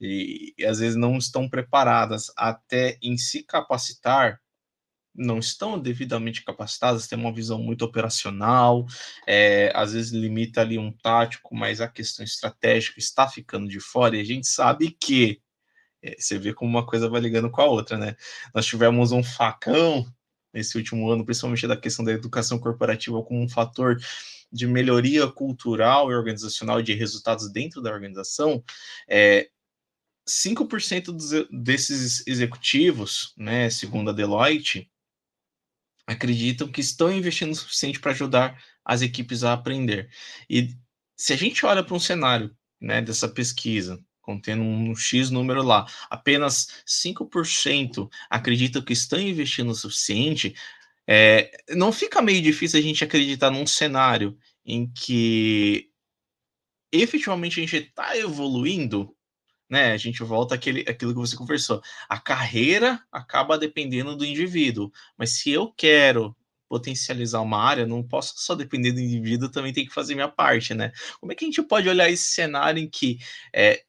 [0.00, 4.40] e, e, às vezes não estão preparadas até em se capacitar,
[5.14, 8.86] não estão devidamente capacitadas, têm uma visão muito operacional,
[9.26, 14.16] é, às vezes limita ali um tático, mas a questão estratégica está ficando de fora
[14.16, 15.40] e a gente sabe que
[16.02, 18.16] é, você vê como uma coisa vai ligando com a outra, né?
[18.54, 20.06] Nós tivemos um facão
[20.52, 23.98] nesse último ano, principalmente da questão da educação corporativa como um fator
[24.52, 28.62] de melhoria cultural e organizacional de resultados dentro da organização,
[29.08, 29.48] é,
[30.28, 34.90] 5% dos, desses executivos, né, segundo a Deloitte,
[36.10, 40.10] acreditam que estão investindo o suficiente para ajudar as equipes a aprender.
[40.48, 40.76] E
[41.16, 45.86] se a gente olha para um cenário né, dessa pesquisa, contendo um X número lá,
[46.08, 50.54] apenas 5% acreditam que estão investindo o suficiente,
[51.06, 55.90] é, não fica meio difícil a gente acreditar num cenário em que
[56.92, 59.14] efetivamente a gente está evoluindo,
[59.70, 59.92] né?
[59.92, 61.80] A gente volta àquele, àquilo que você conversou.
[62.08, 66.36] A carreira acaba dependendo do indivíduo, mas se eu quero
[66.68, 70.74] potencializar uma área, não posso só depender do indivíduo, também tem que fazer minha parte,
[70.74, 70.92] né?
[71.20, 73.18] Como é que a gente pode olhar esse cenário em que
[73.54, 73.82] é,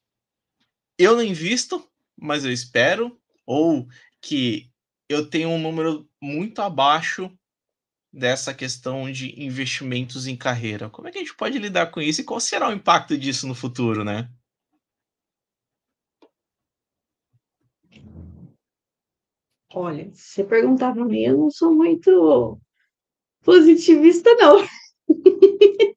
[0.98, 3.88] eu não invisto, mas eu espero, ou
[4.22, 4.70] que
[5.10, 7.32] eu tenho um número muito abaixo
[8.14, 10.90] dessa questão de investimentos em carreira.
[10.90, 13.48] Como é que a gente pode lidar com isso e qual será o impacto disso
[13.48, 14.30] no futuro, né?
[19.74, 22.60] Olha, se você perguntar para mim, eu não sou muito
[23.44, 24.58] positivista, não.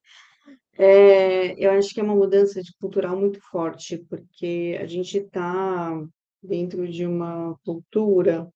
[0.77, 6.05] É, eu acho que é uma mudança de cultural muito forte, porque a gente está
[6.43, 8.51] dentro de uma cultura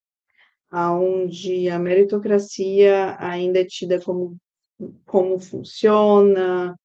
[0.73, 4.37] onde a meritocracia ainda é tida como,
[5.07, 6.77] como funciona,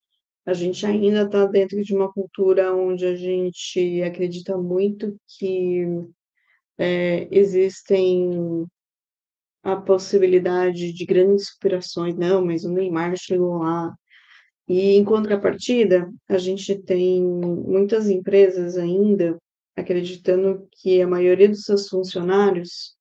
[0.46, 5.84] a gente ainda está dentro de uma cultura onde a gente acredita muito que
[6.78, 8.66] é, existem
[9.64, 12.16] a possibilidade de grandes superações.
[12.16, 13.94] Não, mas o Neymar chegou lá,
[14.68, 19.38] e em contrapartida, a gente tem muitas empresas ainda
[19.76, 22.96] acreditando que a maioria dos seus funcionários,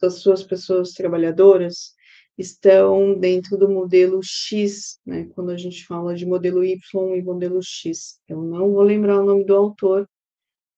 [0.00, 1.94] das suas pessoas trabalhadoras,
[2.36, 5.28] estão dentro do modelo X, né?
[5.34, 8.20] Quando a gente fala de modelo Y e modelo X.
[8.28, 10.08] Eu não vou lembrar o nome do autor,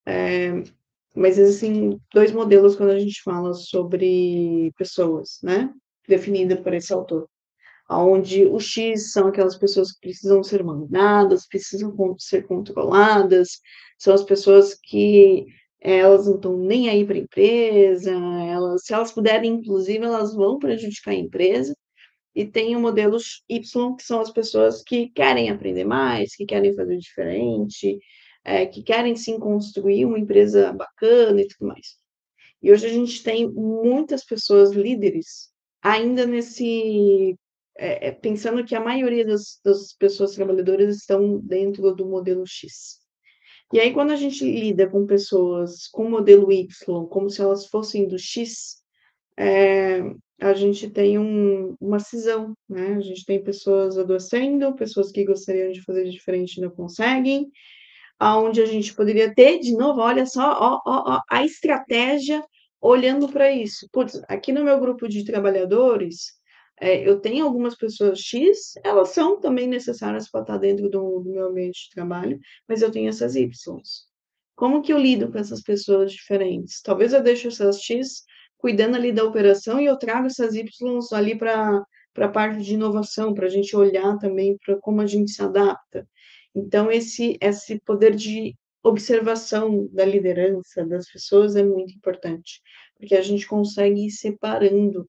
[0.06, 0.62] é,
[1.14, 5.72] mas existem dois modelos quando a gente fala sobre pessoas, né?
[6.08, 7.28] Definida por esse autor
[7.90, 13.60] onde o X são aquelas pessoas que precisam ser mandadas, precisam ser controladas,
[13.98, 15.46] são as pessoas que
[15.80, 20.58] elas não estão nem aí para a empresa, elas, se elas puderem, inclusive, elas vão
[20.58, 21.74] prejudicar a empresa.
[22.34, 23.18] e tem o modelo
[23.48, 27.98] Y, que são as pessoas que querem aprender mais, que querem fazer diferente,
[28.44, 31.98] é, que querem sim construir uma empresa bacana e tudo mais.
[32.62, 35.50] E hoje a gente tem muitas pessoas líderes
[35.83, 37.37] ainda nesse.
[37.79, 42.98] É, é pensando que a maioria das, das pessoas trabalhadoras estão dentro do modelo X.
[43.72, 48.07] E aí, quando a gente lida com pessoas com modelo Y, como se elas fossem
[48.09, 48.81] do X,
[49.38, 50.00] é,
[50.40, 52.94] a gente tem um, uma cisão, né?
[52.94, 57.50] A gente tem pessoas adoecendo, pessoas que gostariam de fazer diferente não conseguem,
[58.20, 62.44] aonde a gente poderia ter, de novo, olha só, ó, ó, ó, a estratégia
[62.78, 63.88] olhando para isso.
[63.90, 66.35] Putz, aqui no meu grupo de trabalhadores,
[66.78, 71.30] é, eu tenho algumas pessoas X, elas são também necessárias para estar dentro do, do,
[71.30, 73.50] meu ambiente de trabalho, mas eu tenho essas Y.
[74.54, 76.83] Como que eu lido com essas pessoas diferentes?
[76.83, 78.22] Talvez eu deixe essas X
[78.59, 80.68] cuidando ali da operação e eu trago essas Y
[81.12, 81.83] ali para
[82.18, 86.06] a parte de inovação, para a gente olhar também para como a gente se adapta.
[86.54, 92.60] Então, esse, esse poder de observação da liderança das pessoas é muito importante,
[92.96, 95.08] porque a gente consegue ir separando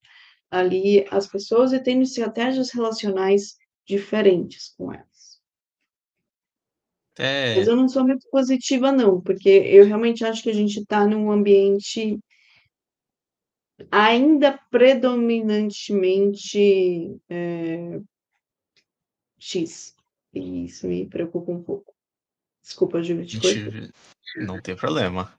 [0.49, 3.55] ali as pessoas e tendo estratégias relacionais
[3.87, 5.39] diferentes com elas.
[7.17, 7.55] É...
[7.55, 11.05] Mas eu não sou muito positiva, não, porque eu realmente acho que a gente está
[11.05, 12.19] num ambiente
[13.89, 18.01] ainda predominantemente é,
[19.39, 19.95] X.
[20.33, 21.93] E isso me preocupa um pouco.
[22.61, 23.91] Desculpa, Júlio, te gente...
[24.37, 25.33] Não tem problema.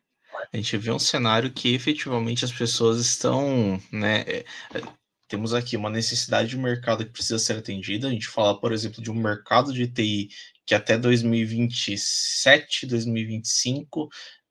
[0.52, 4.44] A gente vê um cenário que efetivamente as pessoas estão, né, é,
[5.28, 8.08] temos aqui uma necessidade de mercado que precisa ser atendida.
[8.08, 10.28] A gente fala, por exemplo, de um mercado de TI
[10.66, 14.08] que até 2027, 2025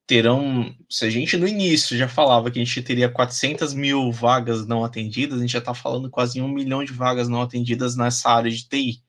[0.08, 0.76] terão.
[0.90, 4.84] Se a gente no início já falava que a gente teria 400 mil vagas não
[4.84, 8.50] atendidas, a gente já está falando quase um milhão de vagas não atendidas nessa área
[8.50, 9.04] de TI.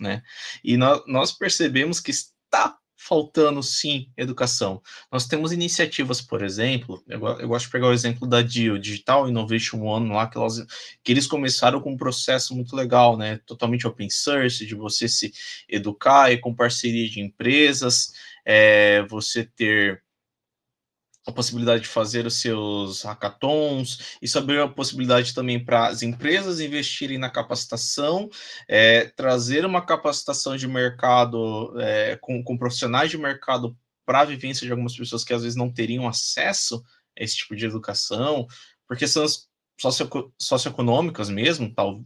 [0.00, 0.22] Né?
[0.62, 4.82] E nós, nós percebemos que está faltando sim educação.
[5.10, 9.28] Nós temos iniciativas, por exemplo, eu, eu, gosto de pegar o exemplo da DIO, Digital
[9.28, 10.66] Innovation One, lá que, elas,
[11.02, 13.38] que eles começaram com um processo muito legal, né?
[13.46, 15.32] Totalmente open source, de você se
[15.68, 18.12] educar e com parceria de empresas,
[18.44, 20.02] é, você ter
[21.28, 26.60] a possibilidade de fazer os seus hackathons, isso abriu a possibilidade também para as empresas
[26.60, 28.28] investirem na capacitação,
[28.66, 34.64] é, trazer uma capacitação de mercado é, com, com profissionais de mercado para a vivência
[34.66, 36.82] de algumas pessoas que às vezes não teriam acesso
[37.18, 38.46] a esse tipo de educação,
[38.86, 40.08] porque são as socio,
[40.40, 42.02] socioeconômicas mesmo, tal,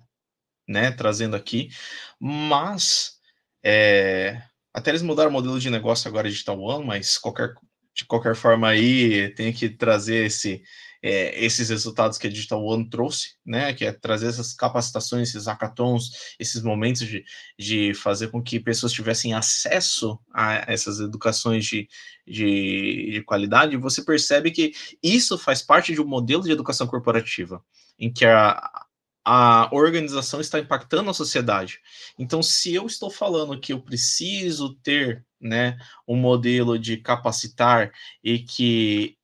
[0.69, 1.71] né, trazendo aqui,
[2.19, 3.19] mas
[3.65, 4.43] é,
[4.75, 7.55] até eles mudaram o modelo de negócio agora Digital One, mas qualquer
[7.95, 10.63] de qualquer forma aí tem que trazer esse,
[11.03, 13.75] é, esses resultados que a Digital One trouxe, né?
[13.75, 17.25] Que é trazer essas capacitações, esses hackathons, esses momentos de,
[17.59, 21.89] de fazer com que pessoas tivessem acesso a essas educações de,
[22.27, 23.77] de, de qualidade.
[23.77, 27.63] Você percebe que isso faz parte de um modelo de educação corporativa,
[27.99, 28.87] em que a,
[29.25, 31.81] a organização está impactando a sociedade.
[32.19, 38.41] Então, se eu estou falando que eu preciso ter né, um modelo de capacitar e
[38.41, 39.17] que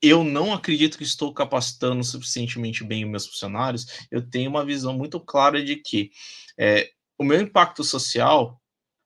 [0.00, 4.92] eu não acredito que estou capacitando suficientemente bem os meus funcionários, eu tenho uma visão
[4.92, 6.10] muito clara de que
[6.58, 8.60] é, o meu impacto social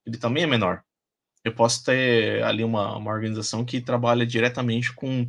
[0.07, 0.83] ele também é menor.
[1.45, 5.27] Eu posso ter ali uma, uma organização que trabalha diretamente com,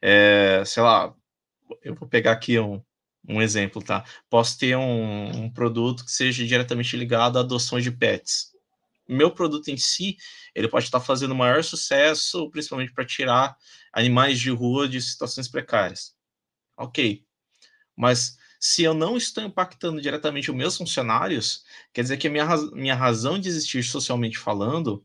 [0.00, 1.14] é, sei lá,
[1.82, 2.82] eu vou pegar aqui um,
[3.28, 4.04] um exemplo, tá?
[4.28, 8.52] Posso ter um, um, produto que seja diretamente ligado a adoções de pets.
[9.08, 10.16] Meu produto em si,
[10.54, 13.56] ele pode estar fazendo maior sucesso, principalmente para tirar
[13.92, 16.14] animais de rua de situações precárias.
[16.76, 17.24] Ok.
[17.96, 22.46] Mas se eu não estou impactando diretamente os meus funcionários, quer dizer que a minha,
[22.72, 25.04] minha razão de existir socialmente falando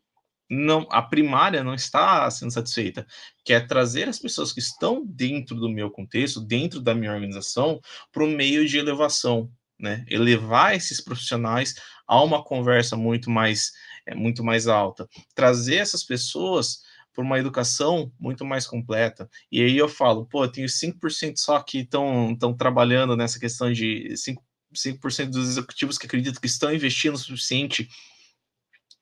[0.50, 3.06] não, a primária não está sendo satisfeita,
[3.44, 7.82] que é trazer as pessoas que estão dentro do meu contexto, dentro da minha organização,
[8.12, 10.06] para o meio de elevação, né?
[10.10, 11.76] Elevar esses profissionais
[12.08, 13.74] a uma conversa muito mais,
[14.06, 16.82] é, muito mais alta, trazer essas pessoas
[17.14, 19.30] para uma educação muito mais completa.
[19.52, 24.14] E aí eu falo, pô, eu tenho 5% só que estão trabalhando nessa questão de
[24.14, 24.38] 5%,
[24.76, 27.90] 5% dos executivos que acreditam que estão investindo o suficiente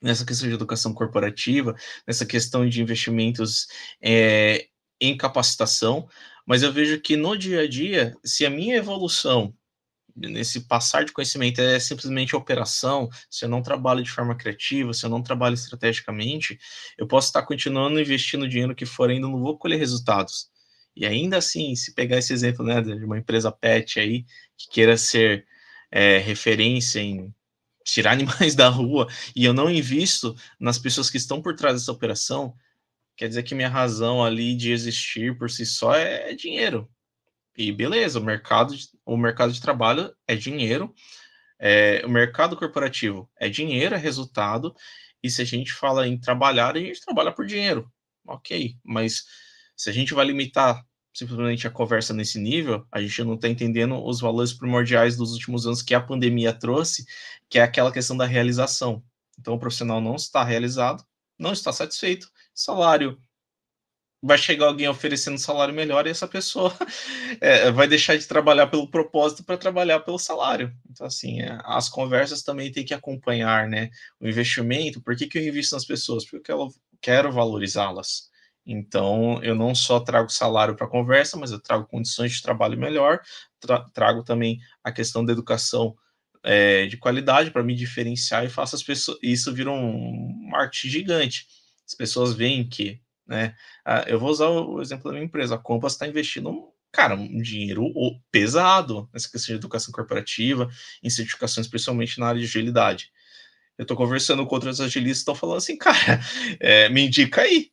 [0.02, 1.76] nessa questão de educação corporativa,
[2.08, 3.68] nessa questão de investimentos
[4.02, 4.68] é,
[5.00, 6.08] em capacitação,
[6.46, 9.54] mas eu vejo que no dia a dia, se a minha evolução
[10.16, 15.06] nesse passar de conhecimento é simplesmente operação, se eu não trabalho de forma criativa, se
[15.06, 16.58] eu não trabalho estrategicamente,
[16.98, 20.50] eu posso estar continuando investindo dinheiro que for ainda não vou colher resultados.
[20.96, 24.26] E ainda assim, se pegar esse exemplo né, de uma empresa pet aí,
[24.58, 25.46] que queira ser
[25.92, 27.34] é, referência em
[27.86, 31.92] tirar animais da rua e eu não invisto nas pessoas que estão por trás dessa
[31.92, 32.54] operação,
[33.16, 36.90] quer dizer que minha razão ali de existir por si só é, dinheiro.
[37.58, 38.76] E beleza, o mercado
[39.06, 40.94] o mercado de trabalho é dinheiro,
[41.58, 44.76] é, o mercado corporativo é dinheiro, é resultado,
[45.24, 47.90] e se a gente fala em trabalhar, a gente trabalha por dinheiro.
[48.28, 49.24] Ok, mas
[49.76, 50.84] se a gente vai limitar
[51.16, 55.66] simplesmente a conversa nesse nível, a gente não está entendendo os valores primordiais dos últimos
[55.66, 57.06] anos que a pandemia trouxe,
[57.50, 59.02] que é aquela questão da realização.
[59.40, 61.06] Então, o profissional não está realizado,
[61.40, 63.18] não está satisfeito, salário
[64.22, 66.76] vai chegar alguém oferecendo salário melhor e essa pessoa
[67.40, 70.76] é, vai deixar de trabalhar pelo propósito para trabalhar pelo salário.
[70.90, 73.92] Então, assim, é, as conversas também tem que acompanhar, né?
[74.20, 76.26] O investimento, por que, que eu invisto nas pessoas?
[76.26, 78.32] Porque eu quero valorizá-las.
[78.66, 82.78] Então, eu não só trago salário para a conversa, mas eu trago condições de trabalho
[82.78, 83.22] melhor,
[83.60, 85.96] tra trago também a questão da educação
[86.44, 89.18] é, de qualidade para me diferenciar e faço as pessoas.
[89.22, 91.48] Isso vira um marketing gigante.
[91.88, 93.56] As pessoas veem que, né?
[94.08, 95.56] eu vou usar o exemplo da minha empresa.
[95.56, 97.92] A Compass está investindo cara, um dinheiro
[98.32, 100.70] pesado nessa questão de educação corporativa,
[101.04, 103.12] em certificações, principalmente na área de agilidade.
[103.78, 106.22] Eu estou conversando com outros agilistas estão falando assim, cara,
[106.60, 107.70] é, me indica aí,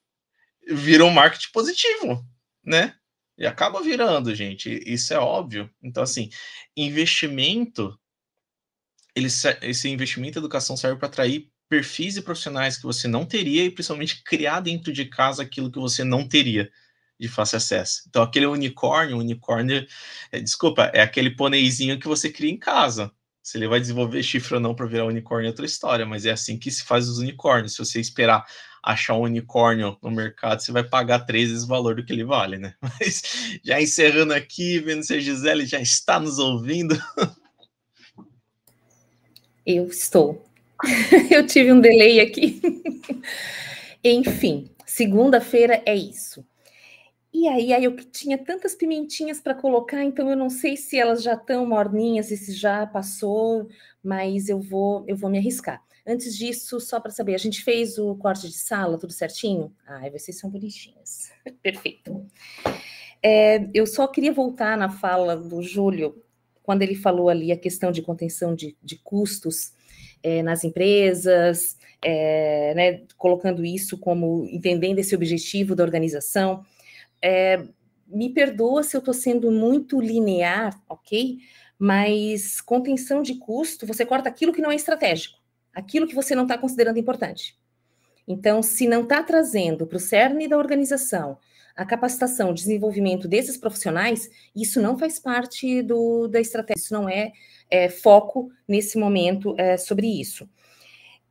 [0.68, 2.24] vira um marketing positivo,
[2.64, 2.94] né?
[3.38, 4.82] E acaba virando, gente.
[4.86, 5.70] Isso é óbvio.
[5.82, 6.30] Então, assim,
[6.76, 7.98] investimento,
[9.14, 9.28] ele,
[9.62, 13.70] esse investimento em educação serve para atrair perfis e profissionais que você não teria e
[13.70, 16.70] principalmente criar dentro de casa aquilo que você não teria
[17.18, 18.02] de fácil acesso.
[18.08, 19.86] Então, aquele unicórnio, unicórnio,
[20.30, 23.10] é, desculpa, é aquele poneizinho que você cria em casa.
[23.42, 26.30] Se ele vai desenvolver chifre ou não para virar unicórnio é outra história, mas é
[26.30, 27.74] assim que se faz os unicórnios.
[27.74, 28.46] Se você esperar
[28.82, 32.24] achar um unicórnio no mercado, você vai pagar três vezes o valor do que ele
[32.24, 32.74] vale, né?
[32.80, 36.96] Mas já encerrando aqui, vendo se a Gisele já está nos ouvindo.
[39.64, 40.44] Eu estou.
[41.30, 42.60] Eu tive um delay aqui.
[44.02, 46.44] Enfim, segunda-feira é isso.
[47.32, 51.22] E aí, aí eu tinha tantas pimentinhas para colocar, então eu não sei se elas
[51.22, 53.68] já estão morninhas, se já passou,
[54.04, 55.82] mas eu vou eu vou me arriscar.
[56.06, 59.72] Antes disso, só para saber, a gente fez o corte de sala, tudo certinho?
[59.86, 61.30] Ai, vocês são bonitinhas.
[61.62, 62.26] Perfeito.
[63.22, 66.20] É, eu só queria voltar na fala do Júlio,
[66.62, 69.72] quando ele falou ali a questão de contenção de, de custos
[70.22, 76.64] é, nas empresas, é, né, colocando isso como entendendo esse objetivo da organização.
[77.22, 77.64] É,
[78.06, 81.38] me perdoa se eu estou sendo muito linear, ok?
[81.78, 85.42] Mas contenção de custo, você corta aquilo que não é estratégico
[85.74, 87.56] aquilo que você não está considerando importante.
[88.26, 91.38] Então, se não está trazendo para o cerne da organização
[91.74, 97.08] a capacitação, o desenvolvimento desses profissionais, isso não faz parte do, da estratégia, isso não
[97.08, 97.32] é,
[97.70, 100.46] é foco nesse momento é, sobre isso.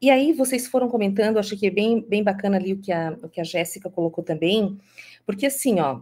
[0.01, 3.15] E aí, vocês foram comentando, acho que é bem, bem bacana ali o que a,
[3.21, 4.79] o que a Jéssica colocou também,
[5.25, 6.01] porque assim, ó,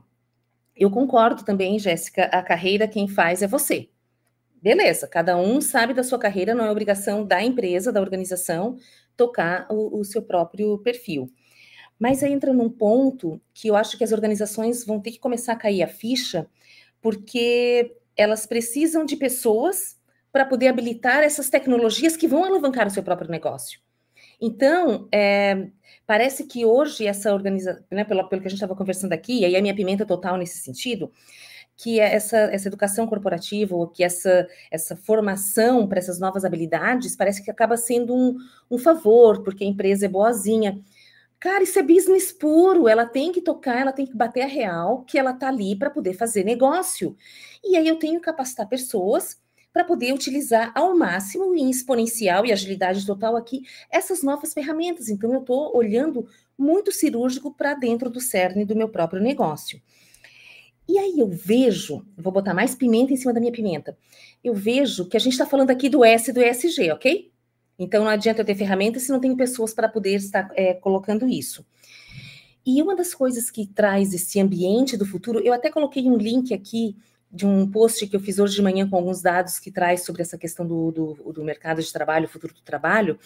[0.76, 3.90] eu concordo também, Jéssica, a carreira quem faz é você.
[4.62, 8.78] Beleza, cada um sabe da sua carreira, não é obrigação da empresa, da organização,
[9.16, 11.32] tocar o, o seu próprio perfil.
[12.00, 15.54] Mas aí entra num ponto que eu acho que as organizações vão ter que começar
[15.54, 16.48] a cair a ficha,
[17.02, 19.98] porque elas precisam de pessoas
[20.32, 23.80] para poder habilitar essas tecnologias que vão alavancar o seu próprio negócio.
[24.42, 25.68] Então, é,
[26.10, 29.46] parece que hoje essa organização, né, pelo, pelo que a gente estava conversando aqui, e
[29.46, 31.12] aí a minha pimenta total nesse sentido,
[31.78, 37.44] que é essa, essa educação corporativa, que essa, essa formação para essas novas habilidades parece
[37.44, 38.36] que acaba sendo um,
[38.72, 40.82] um favor, porque a empresa é boazinha.
[41.40, 42.88] Cara, isso é business puro.
[42.88, 45.92] Ela tem que tocar, ela tem que bater a real que ela está ali para
[45.92, 47.16] poder fazer negócio.
[47.64, 49.40] E aí eu tenho que capacitar pessoas
[49.72, 53.62] para poder utilizar ao máximo em exponencial e agilidade total aqui
[53.92, 55.10] essas novas ferramentas.
[55.10, 59.82] Então eu estou olhando muito cirúrgico para dentro do cerne do meu próprio negócio.
[60.88, 63.96] E aí eu vejo, vou botar mais pimenta em cima da minha pimenta.
[64.44, 67.32] Eu vejo que a gente está falando aqui do S e do ESG, ok?
[67.78, 71.28] Então não adianta eu ter ferramentas se não tenho pessoas para poder estar é, colocando
[71.28, 71.64] isso.
[72.66, 76.54] E uma das coisas que traz esse ambiente do futuro, eu até coloquei um link
[76.54, 76.98] aqui
[77.32, 80.22] de um post que eu fiz hoje de manhã com alguns dados que traz sobre
[80.22, 83.20] essa questão do, do, do mercado de trabalho, futuro do trabalho,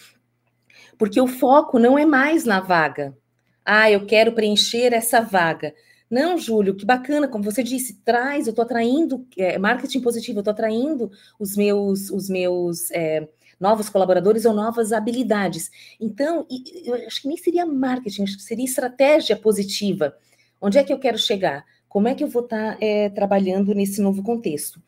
[0.98, 3.16] porque o foco não é mais na vaga.
[3.64, 5.74] Ah, eu quero preencher essa vaga.
[6.10, 10.42] Não, Júlio, que bacana, como você disse, traz, eu estou atraindo, é, marketing positivo, eu
[10.42, 13.26] estou atraindo os meus, os meus é,
[13.58, 15.70] novos colaboradores ou novas habilidades.
[15.98, 16.46] Então,
[16.84, 20.14] eu acho que nem seria marketing, acho que seria estratégia positiva.
[20.60, 21.64] Onde é que eu quero chegar?
[21.94, 24.82] Como é que eu vou estar tá, é, trabalhando nesse novo contexto?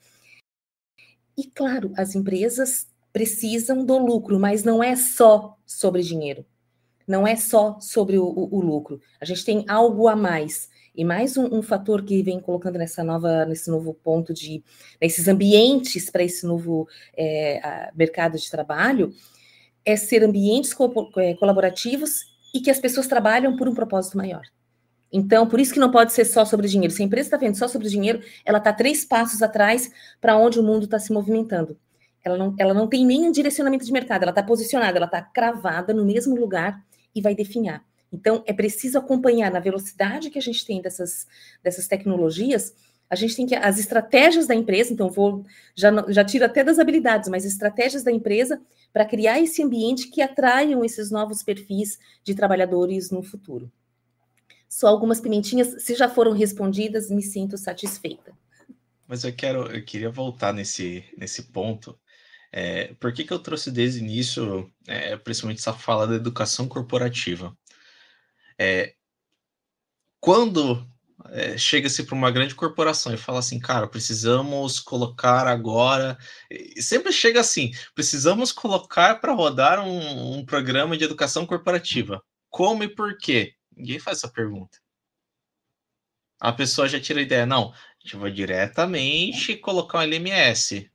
[1.38, 6.44] E claro, as empresas precisam do lucro, mas não é só sobre dinheiro.
[7.06, 9.00] Não é só sobre o, o, o lucro.
[9.20, 10.68] A gente tem algo a mais.
[10.96, 14.64] E mais um, um, fator que vem colocando nessa nova, nesse novo ponto de
[15.00, 19.14] nesses ambientes para esse novo é, mercado de trabalho
[19.84, 24.42] é ser ambientes co é, colaborativos e que as pessoas trabalham por um propósito maior.
[25.12, 26.92] Então, por isso que não pode ser só sobre dinheiro.
[26.92, 29.90] Se a empresa está vendo só sobre dinheiro, ela está três passos atrás
[30.20, 31.78] para onde o mundo está se movimentando.
[32.24, 35.94] Ela não, ela não tem nenhum direcionamento de mercado, ela está posicionada, ela está cravada
[35.94, 36.84] no mesmo lugar
[37.14, 37.84] e vai definhar.
[38.12, 41.26] Então, é preciso acompanhar na velocidade que a gente tem dessas,
[41.62, 42.74] dessas tecnologias.
[43.08, 43.54] A gente tem que.
[43.54, 45.44] As estratégias da empresa, então, vou.
[45.74, 48.60] Já, já tiro até das habilidades, mas estratégias da empresa
[48.92, 53.70] para criar esse ambiente que atraiam esses novos perfis de trabalhadores no futuro.
[54.68, 58.32] Só algumas pimentinhas, se já foram respondidas, me sinto satisfeita.
[59.06, 61.98] Mas eu quero, eu queria voltar nesse, nesse ponto.
[62.52, 66.66] É, por que, que eu trouxe desde o início, é, principalmente essa fala da educação
[66.66, 67.56] corporativa?
[68.58, 68.94] É,
[70.20, 70.86] quando
[71.30, 76.18] é, chega-se para uma grande corporação e fala assim, cara, precisamos colocar agora.
[76.78, 82.22] Sempre chega assim, precisamos colocar para rodar um, um, programa de educação corporativa.
[82.50, 83.54] Como e por quê?
[83.76, 84.78] Ninguém faz essa pergunta.
[86.40, 90.90] A pessoa já tira a ideia, não, a gente vai diretamente colocar um LMS.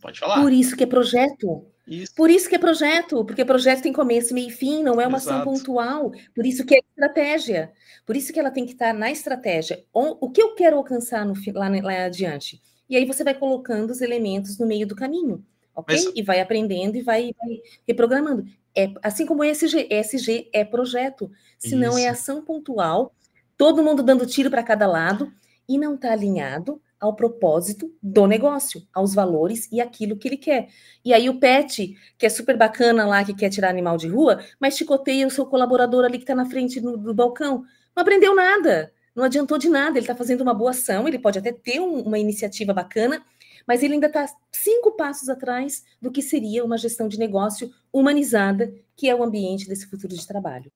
[0.00, 0.40] Pode falar.
[0.40, 1.66] Por isso que é projeto.
[1.86, 2.14] Isso.
[2.14, 5.18] Por isso que é projeto, porque projeto tem começo, meio e fim, não é uma
[5.18, 5.40] Exato.
[5.40, 6.10] ação pontual.
[6.34, 7.72] Por isso que é estratégia.
[8.04, 9.84] Por isso que ela tem que estar na estratégia.
[9.92, 12.60] O, que eu quero alcançar no, lá, lá adiante?
[12.88, 15.96] E aí você vai colocando os elementos no meio do caminho, ok?
[15.96, 16.12] Mas...
[16.14, 18.44] E vai aprendendo e vai, vai reprogramando.
[18.76, 23.14] É, assim como ESG, ESG é projeto, se não é ação pontual,
[23.56, 25.32] todo mundo dando tiro para cada lado
[25.68, 30.68] e não está alinhado ao propósito do negócio, aos valores e aquilo que ele quer.
[31.04, 34.40] E aí o pet, que é super bacana lá, que quer tirar animal de rua,
[34.58, 37.64] mas chicoteia o seu colaborador ali que está na frente do, do, balcão.
[37.94, 39.98] Não aprendeu nada, não adiantou de nada.
[39.98, 43.22] Ele está fazendo uma boa ação, ele pode até ter um, uma iniciativa bacana,
[43.66, 48.72] mas ele ainda está cinco passos atrás do que seria uma gestão de negócio humanizada,
[48.94, 50.70] que é o ambiente desse futuro de trabalho.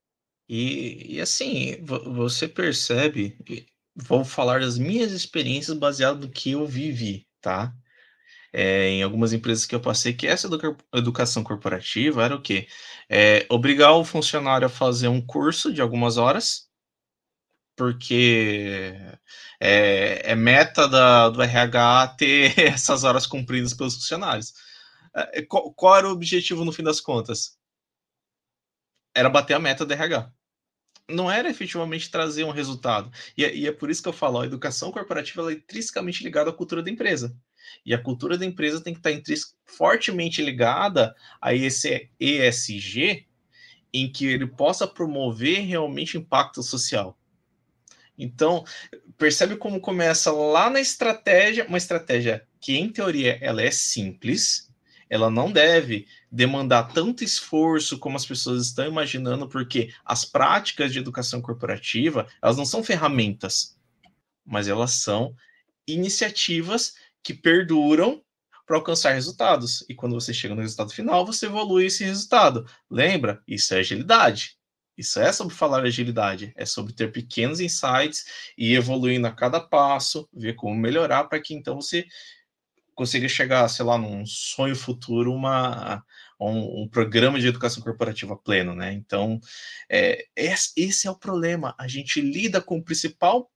[0.48, 3.38] E, e assim, você percebe,
[3.94, 7.72] vou falar das minhas experiências baseado no que eu vivi, tá?
[8.52, 12.66] É, em algumas empresas que eu passei, que essa educa educação corporativa era o quê?
[13.08, 16.68] É, obrigar o funcionário a fazer um curso de algumas horas,
[17.80, 18.94] porque
[19.58, 24.52] é, é meta da, do RH ter essas horas cumpridas pelos funcionários.
[25.14, 27.58] É, qual, qual era o objetivo no fim das contas?
[29.14, 30.30] Era bater a meta do RH
[31.08, 33.10] não era efetivamente trazer um resultado.
[33.36, 36.50] E, é, e, é por isso que eu falo, a educação corporativa é intrinsecamente ligada
[36.50, 37.36] à cultura da empresa.
[37.84, 43.26] E a cultura da empresa tem que estar fortemente ligada a esse ESG,
[43.92, 47.19] em que ele possa promover realmente impacto social.
[48.22, 48.64] Então,
[49.18, 54.70] percebe como começa lá na estratégia, uma estratégia que, em teoria, ela é simples,
[55.08, 61.00] ela não deve demandar tanto esforço como as pessoas estão imaginando, porque as práticas de
[61.00, 63.76] educação corporativa, elas não são ferramentas,
[64.46, 65.34] mas elas são
[65.86, 68.22] iniciativas que perduram
[68.64, 69.84] para alcançar resultados.
[69.88, 72.64] E quando você chega no resultado final, você evolui esse resultado.
[72.88, 73.42] Lembra?
[73.48, 74.59] Isso é agilidade.
[75.00, 78.26] Isso é sobre falar agilidade, é sobre ter pequenos insights
[78.56, 82.06] e evoluindo a cada passo, ver como melhorar para que então você
[82.94, 86.04] consiga chegar, sei lá, num sonho futuro, uma,
[86.38, 88.92] um, um programa de educação corporativa pleno, né?
[88.92, 89.40] Então,
[89.88, 91.74] é, esse é o problema.
[91.78, 93.50] A gente lida com o principal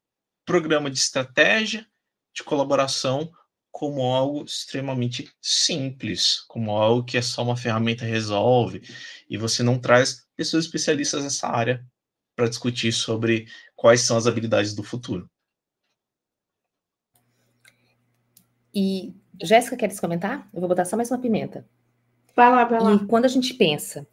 [0.47, 1.87] programa de estratégia
[2.35, 3.31] de colaboração
[3.71, 8.81] como algo extremamente simples, como algo que é só uma ferramenta resolve,
[9.29, 11.85] e você não traz pessoas especialistas nessa área
[12.37, 15.29] para discutir sobre quais são as habilidades do futuro.
[18.75, 20.49] E Jéssica, queres comentar?
[20.53, 21.65] Eu vou botar só mais uma pimenta.
[22.35, 22.95] Vai lá, vai lá.
[22.95, 24.07] E quando a gente pensa,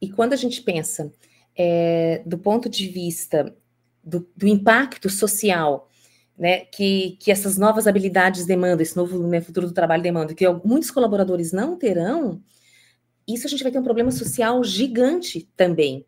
[0.00, 1.12] e quando a gente pensa
[1.54, 3.54] é, do ponto de vista
[4.02, 5.90] do, do impacto social
[6.36, 10.48] né, que, que essas novas habilidades demandam, esse novo né, futuro do trabalho demanda, que
[10.64, 12.42] muitos colaboradores não terão,
[13.26, 16.04] isso a gente vai ter um problema social gigante também.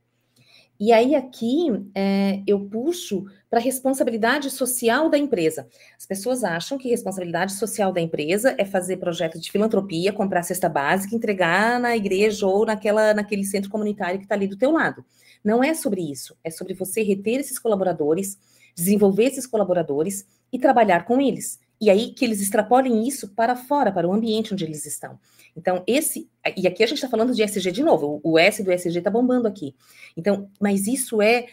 [0.79, 5.69] E aí aqui é, eu puxo para a responsabilidade social da empresa.
[5.97, 10.69] As pessoas acham que responsabilidade social da empresa é fazer projeto de filantropia, comprar cesta
[10.69, 15.05] básica, entregar na igreja ou naquela, naquele centro comunitário que está ali do teu lado.
[15.45, 16.37] Não é sobre isso.
[16.43, 18.37] É sobre você reter esses colaboradores,
[18.75, 21.61] desenvolver esses colaboradores e trabalhar com eles.
[21.81, 25.19] e aí que eles extrapolem isso para fora, para o ambiente onde eles estão.
[25.57, 26.29] Então, esse.
[26.57, 29.11] E aqui a gente está falando de SG de novo, o S do SG está
[29.11, 29.75] bombando aqui.
[30.17, 31.47] Então, mas isso é,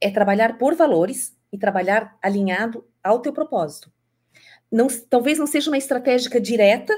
[0.00, 3.92] é trabalhar por valores e trabalhar alinhado ao teu propósito.
[4.70, 6.94] Não, talvez não seja uma estratégia direta,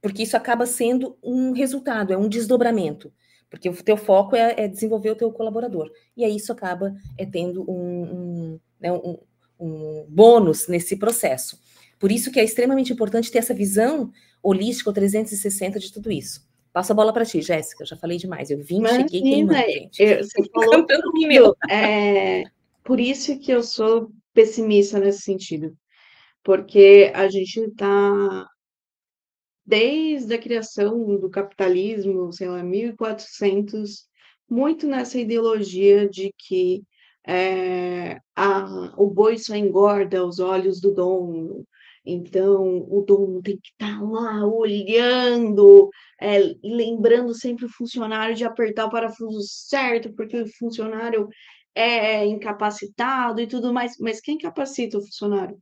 [0.00, 3.12] porque isso acaba sendo um resultado, é um desdobramento.
[3.50, 5.90] Porque o teu foco é, é desenvolver o teu colaborador.
[6.16, 9.18] E aí isso acaba é, tendo um, um, né, um,
[9.58, 11.58] um bônus nesse processo.
[11.98, 14.12] Por isso que é extremamente importante ter essa visão
[14.42, 16.45] holística 360 de tudo isso.
[16.76, 17.86] Passo a bola para ti, Jéssica.
[17.86, 18.50] Já falei demais.
[18.50, 20.02] Eu vim, Imagina, cheguei queimando, gente.
[20.02, 21.56] Eu, você falou tudo.
[21.70, 22.42] É,
[22.84, 25.74] por isso que eu sou pessimista nesse sentido.
[26.44, 28.46] Porque a gente está
[29.64, 34.06] desde a criação do capitalismo, sei lá, 1400,
[34.46, 36.82] muito nessa ideologia de que
[37.26, 41.66] é, a, o boi só engorda aos olhos do dono,
[42.06, 45.90] então, o dono tem que estar tá lá olhando,
[46.20, 51.28] é, lembrando sempre o funcionário de apertar o parafuso certo, porque o funcionário
[51.74, 53.96] é incapacitado e tudo mais.
[53.98, 55.60] Mas quem capacita o funcionário?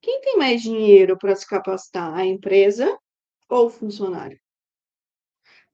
[0.00, 2.14] Quem tem mais dinheiro para se capacitar?
[2.14, 2.96] A empresa
[3.48, 4.38] ou o funcionário?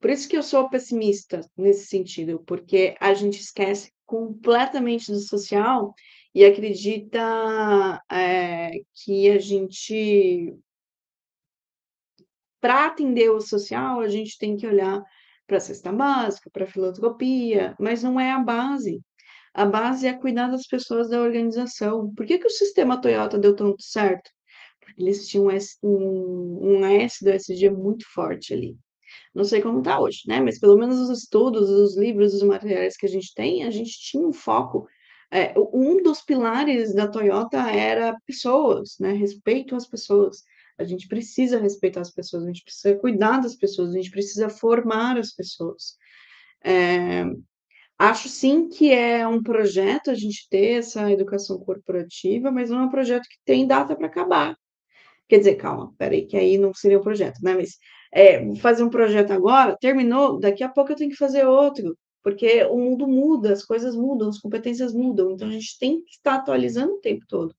[0.00, 5.94] Por isso que eu sou pessimista nesse sentido, porque a gente esquece completamente do social
[6.34, 10.55] e acredita é, que a gente,
[12.64, 15.02] para atender o social, a gente tem que olhar
[15.46, 19.02] para a cesta básica, para a filantropia, mas não é a base.
[19.52, 22.10] A base é cuidar das pessoas da organização.
[22.14, 24.30] Por que, que o sistema Toyota deu tanto certo?
[24.80, 25.48] Porque eles tinham
[25.82, 28.74] um, um S do SG muito forte ali.
[29.34, 30.40] Não sei como está hoje, né?
[30.40, 33.92] Mas pelo menos os estudos, os livros, os materiais que a gente tem, a gente
[34.00, 34.88] tinha um foco.
[35.30, 39.12] É, um dos pilares da Toyota era pessoas, né?
[39.12, 40.42] Respeito às pessoas.
[40.79, 44.49] A gente precisa respeitar as pessoas, a gente precisa cuidar das pessoas, a gente precisa
[44.49, 45.97] formar as pessoas.
[46.64, 47.25] É,
[47.99, 52.85] acho sim que é um projeto a gente ter essa educação corporativa, mas não é
[52.85, 54.57] um projeto que tem data para acabar.
[55.29, 57.55] Quer dizer, calma, peraí, que aí não seria um projeto, né?
[57.55, 57.79] Mas
[58.12, 62.64] é, fazer um projeto agora, terminou, daqui a pouco eu tenho que fazer outro, porque
[62.64, 66.37] o mundo muda, as coisas mudam, as competências mudam, então a gente tem que estar
[66.37, 67.55] atualizando o tempo todo.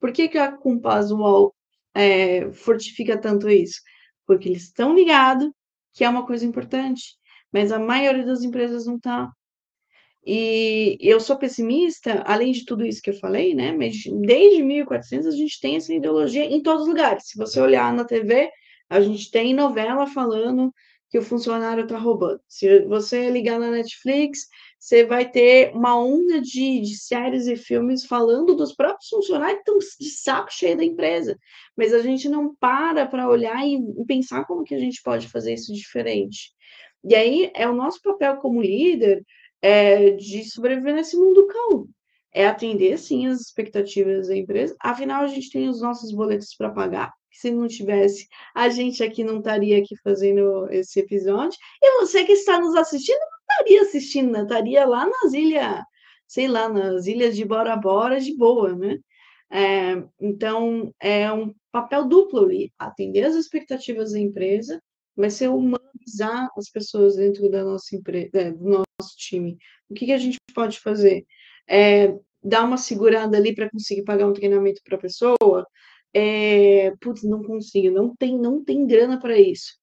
[0.00, 1.54] Por que, que a Compass UOL
[1.94, 3.80] é, fortifica tanto isso?
[4.26, 5.50] Porque eles estão ligados
[5.92, 7.16] que é uma coisa importante,
[7.52, 9.30] mas a maioria das empresas não está.
[10.24, 13.72] E eu sou pessimista, além de tudo isso que eu falei, né?
[13.72, 17.24] Mas desde 1400 a gente tem essa ideologia em todos os lugares.
[17.26, 18.50] Se você olhar na TV,
[18.88, 20.72] a gente tem novela falando
[21.08, 22.40] que o funcionário está roubando.
[22.46, 24.46] Se você ligar na Netflix,
[24.80, 29.70] você vai ter uma onda de, de séries e filmes falando dos próprios funcionários que
[29.70, 31.38] estão de saco cheio da empresa.
[31.76, 35.52] Mas a gente não para para olhar e pensar como que a gente pode fazer
[35.52, 36.52] isso diferente.
[37.04, 39.22] E aí é o nosso papel como líder
[39.60, 41.86] é, de sobreviver nesse mundo cão.
[42.32, 44.74] É atender, sim, as expectativas da empresa.
[44.80, 49.24] Afinal, a gente tem os nossos boletos para pagar se não tivesse, a gente aqui
[49.24, 51.56] não estaria aqui fazendo esse episódio.
[51.82, 53.20] E você que está nos assistindo,
[53.50, 55.82] estaria assistindo, não, estaria lá nas ilhas,
[56.26, 58.98] sei lá, nas ilhas de Bora Bora, de boa, né?
[59.52, 64.80] É, então, é um papel duplo ali, atender as expectativas da empresa,
[65.16, 69.58] mas ser humanizar as pessoas dentro da nossa empresa, é, do nosso time.
[69.88, 71.24] O que, que a gente pode fazer?
[71.68, 75.66] É, dar uma segurada ali para conseguir pagar um treinamento para a pessoa,
[76.14, 79.78] é, putz, não consigo, não tem, não tem grana para isso.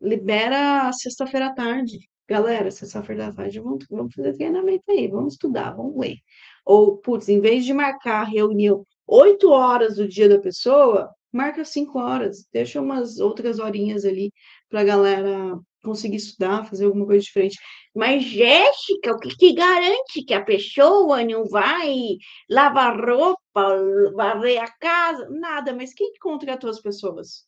[0.00, 1.98] Libera sexta-feira à tarde.
[2.28, 6.16] Galera, sexta-feira à tarde, vamos, vamos fazer treinamento aí, vamos estudar, vamos ler.
[6.64, 12.00] Ou, putz, em vez de marcar reunião oito horas do dia da pessoa, marca cinco
[12.00, 14.32] horas, deixa umas outras horinhas ali
[14.68, 17.58] para a galera conseguir estudar, fazer alguma coisa diferente.
[17.94, 22.16] Mas, Jéssica, o que, que garante que a pessoa não vai
[22.50, 23.78] lavar roupa,
[24.14, 25.28] varrer a casa?
[25.30, 27.46] Nada, mas quem que contratou as pessoas?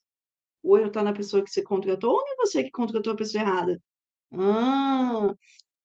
[0.63, 3.43] O erro está na pessoa que você contratou ou é você que contratou a pessoa
[3.43, 3.81] errada?
[4.33, 5.35] Ah,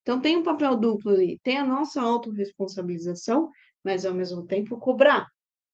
[0.01, 1.39] então tem um papel duplo ali.
[1.43, 3.49] Tem a nossa autorresponsabilização,
[3.83, 5.27] mas ao mesmo tempo cobrar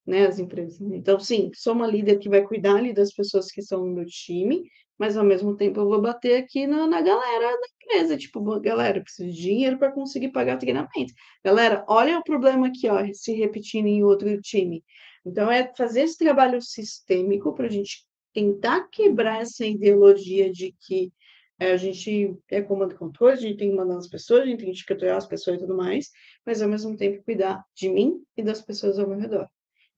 [0.05, 0.81] né, as empresas.
[0.81, 4.05] Então, sim, sou uma líder que vai cuidar ali das pessoas que estão no meu
[4.05, 4.63] time,
[4.97, 9.01] mas ao mesmo tempo eu vou bater aqui na, na galera da empresa, tipo, galera,
[9.01, 11.13] preciso de dinheiro para conseguir pagar treinamento.
[11.45, 14.83] Galera, olha o problema aqui, ó, se repetindo em outro time.
[15.25, 21.11] Então, é fazer esse trabalho sistêmico para a gente tentar quebrar essa ideologia de que
[21.59, 24.59] a gente é comando e controle, a gente tem que mandar as pessoas, a gente
[24.59, 26.09] tem que etiquetar as pessoas e tudo mais,
[26.45, 29.47] mas ao mesmo tempo cuidar de mim e das pessoas ao meu redor.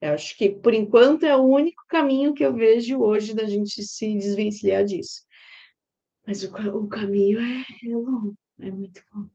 [0.01, 3.83] Eu acho que, por enquanto, é o único caminho que eu vejo hoje da gente
[3.83, 5.21] se desvencilhar disso.
[6.25, 9.29] Mas o, o caminho é, é longo, é muito longo.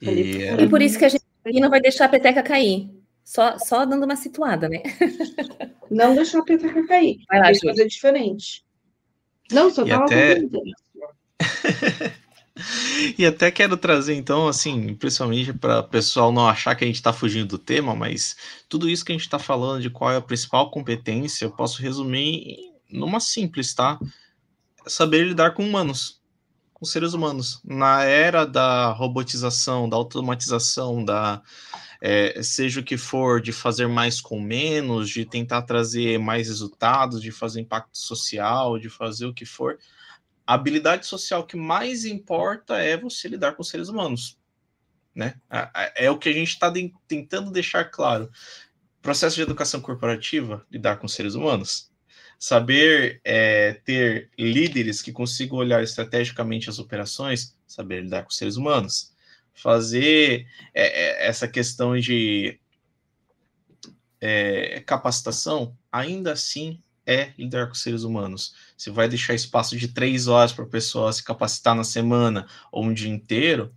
[0.00, 0.62] E, é...
[0.62, 1.24] e por isso que a gente
[1.60, 2.88] não vai deixar a peteca cair.
[3.24, 4.82] Só, só dando uma situada, né?
[5.90, 7.16] Não deixar a peteca cair.
[7.28, 8.64] Vai lá, fazer diferente.
[9.50, 10.40] Não, só tava até...
[13.18, 16.96] E até quero trazer, então, assim, principalmente para o pessoal não achar que a gente
[16.96, 18.36] está fugindo do tema, mas
[18.68, 21.82] tudo isso que a gente está falando de qual é a principal competência, eu posso
[21.82, 23.98] resumir numa simples, tá?
[24.86, 26.20] É saber lidar com humanos,
[26.72, 27.60] com seres humanos.
[27.64, 31.42] Na era da robotização, da automatização, da
[32.06, 37.22] é, seja o que for, de fazer mais com menos, de tentar trazer mais resultados,
[37.22, 39.78] de fazer impacto social, de fazer o que for
[40.46, 44.38] a habilidade social que mais importa é você lidar com seres humanos.
[45.14, 45.34] Né?
[45.96, 48.30] É o que a gente está de, tentando deixar claro.
[49.00, 51.90] Processo de educação corporativa, lidar com seres humanos.
[52.38, 59.13] Saber é, ter líderes que consigam olhar estrategicamente as operações, saber lidar com seres humanos.
[59.54, 62.58] Fazer é, é essa questão de
[64.20, 68.54] é, capacitação, ainda assim é lidar com seres humanos.
[68.76, 72.84] Você vai deixar espaço de três horas para a pessoa se capacitar na semana ou
[72.84, 73.74] um dia inteiro,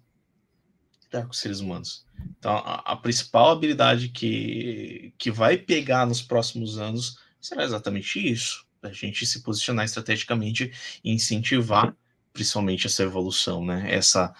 [1.04, 2.06] lidar com seres humanos.
[2.40, 8.66] Então, a, a, principal habilidade que, que vai pegar nos próximos anos será exatamente isso:
[8.82, 10.72] a gente se posicionar estrategicamente
[11.04, 11.96] e incentivar
[12.38, 13.92] principalmente essa evolução, né?
[13.92, 14.32] Essa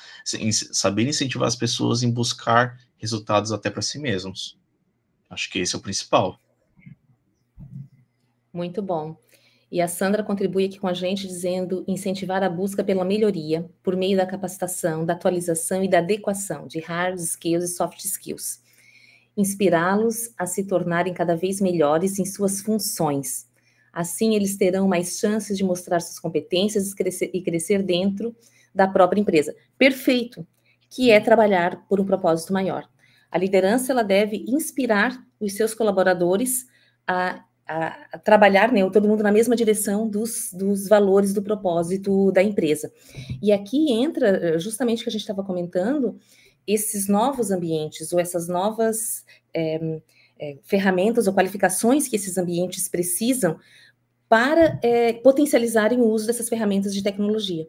[0.72, 4.56] saber incentivar as pessoas em buscar resultados até para si mesmos.
[5.28, 6.40] Acho que esse é o principal.
[8.54, 9.18] Muito bom.
[9.72, 13.96] E a Sandra contribui aqui com a gente dizendo incentivar a busca pela melhoria por
[13.96, 18.62] meio da capacitação, da atualização e da adequação de hard skills e soft skills.
[19.36, 23.47] Inspirá-los a se tornarem cada vez melhores em suas funções.
[23.98, 28.36] Assim, eles terão mais chances de mostrar suas competências e crescer, e crescer dentro
[28.74, 29.56] da própria empresa.
[29.76, 30.46] Perfeito,
[30.88, 32.88] que é trabalhar por um propósito maior.
[33.32, 36.68] A liderança ela deve inspirar os seus colaboradores
[37.08, 42.32] a a, a trabalhar, né, todo mundo na mesma direção dos, dos valores do propósito
[42.32, 42.90] da empresa.
[43.42, 46.18] E aqui entra eh, justamente o que a gente estava comentando,
[46.66, 50.00] esses novos ambientes ou essas novas é,
[50.40, 53.60] é, ferramentas ou qualificações que esses ambientes precisam
[54.30, 57.68] para é, potencializarem o uso dessas ferramentas de tecnologia.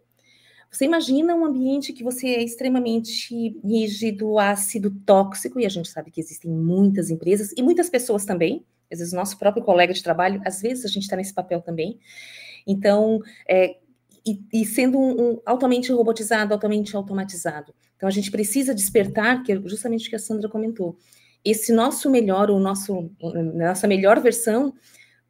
[0.70, 6.11] Você imagina um ambiente que você é extremamente rígido, ácido, tóxico, e a gente sabe
[6.11, 10.42] que existem muitas empresas e muitas pessoas também, às vezes nosso próprio colega de trabalho,
[10.44, 11.98] às vezes a gente está nesse papel também.
[12.66, 13.76] Então, é,
[14.26, 17.72] e, e, sendo um, um, altamente robotizado, altamente automatizado.
[17.96, 20.96] Então, a gente precisa despertar, que é justamente o que a Sandra comentou,
[21.42, 23.11] esse nosso melhor, o nosso,
[23.54, 24.74] nossa melhor versão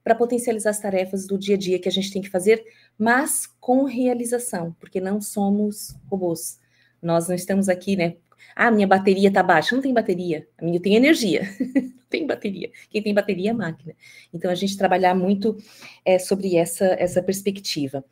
[0.08, 2.64] para potencializar as tarefas do dia a dia que a gente tem que fazer,
[2.98, 6.58] mas com realização, porque não somos robôs.
[7.02, 8.16] Nós não estamos aqui, né,
[8.56, 9.74] ah, minha bateria está baixa.
[9.74, 10.48] Não tem bateria.
[10.56, 11.42] A minha tem energia.
[12.08, 12.70] tem bateria.
[12.88, 13.94] Quem tem bateria é a máquina.
[14.32, 15.58] Então, a gente trabalhar muito
[16.04, 18.02] é, sobre essa, essa perspectiva.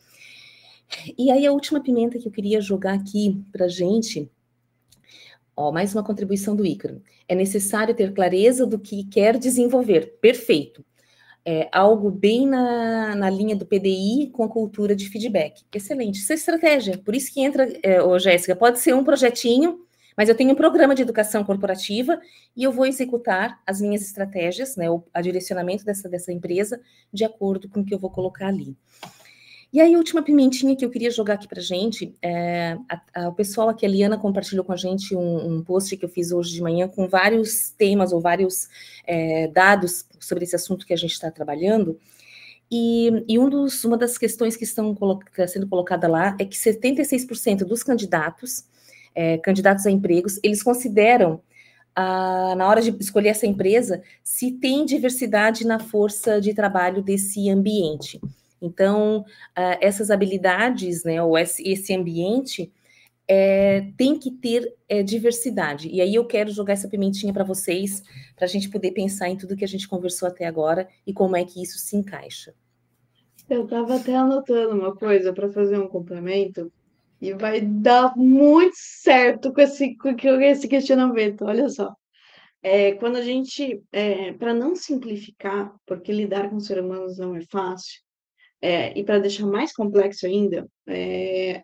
[1.17, 4.31] E aí, a última pimenta que eu queria jogar aqui para gente.
[5.57, 7.03] Ó, mais uma contribuição do Ícaro.
[7.27, 10.19] É necessário ter clareza do que quer desenvolver.
[10.21, 10.85] Perfeito.
[11.49, 15.63] É, algo bem na, na linha do PDI com a cultura de feedback.
[15.73, 16.17] Excelente.
[16.17, 16.99] Isso é estratégia.
[16.99, 19.87] Por isso que entra, é, ô, Jéssica, pode ser um projetinho
[20.17, 22.19] mas eu tenho um programa de educação corporativa
[22.57, 26.81] e eu vou executar as minhas estratégias, né, o a direcionamento dessa, dessa empresa,
[27.13, 28.75] de acordo com o que eu vou colocar ali.
[29.77, 33.29] E aí, a última pimentinha que eu queria jogar aqui para gente, é, a, a,
[33.29, 36.33] o pessoal aqui, a Liana compartilhou com a gente um, um, post que eu fiz
[36.33, 38.71] hoje de manhã com vários temas ou vários
[39.07, 42.01] é, dados sobre esse assunto que a gente está trabalhando.
[42.71, 46.57] E, e um dos, uma das questões que estão colo sendo colocada lá é que
[46.57, 48.65] 76% dos candidatos
[49.15, 51.43] é, candidatos a empregos, eles consideram,
[51.95, 58.19] na hora de escolher essa empresa, se tem diversidade na força de trabalho desse ambiente.
[58.61, 62.73] Então, ah, essas habilidades, né, ou esse, ambiente,
[63.29, 65.89] é, tem que ter é, diversidade.
[65.89, 68.03] E aí eu quero jogar essa pimentinha para vocês,
[68.35, 71.37] para a gente poder pensar em tudo que a gente conversou até agora e como
[71.37, 72.55] é que isso se encaixa.
[73.49, 76.73] Eu estava até anotando uma coisa para fazer um complemento
[77.21, 81.95] e vai dar muito certo com esse, com esse questionamento, olha só.
[82.63, 87.43] É, quando a gente, é, para não simplificar, porque lidar com seres humanos não é
[87.43, 88.03] fácil,
[88.61, 91.63] é, e para deixar mais complexo ainda, é,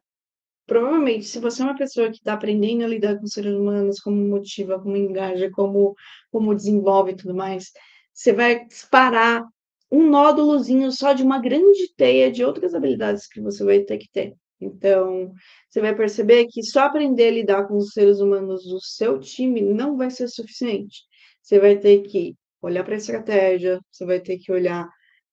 [0.66, 4.16] provavelmente, se você é uma pessoa que está aprendendo a lidar com seres humanos, como
[4.16, 5.94] motiva, como engaja, como,
[6.30, 7.70] como desenvolve e tudo mais,
[8.12, 9.42] você vai disparar
[9.90, 14.08] um nódulozinho só de uma grande teia de outras habilidades que você vai ter que
[14.10, 14.34] ter.
[14.60, 15.32] Então,
[15.68, 19.60] você vai perceber que só aprender a lidar com os seres humanos do seu time
[19.60, 21.02] não vai ser suficiente.
[21.42, 24.88] Você vai ter que olhar para a estratégia, você vai ter que olhar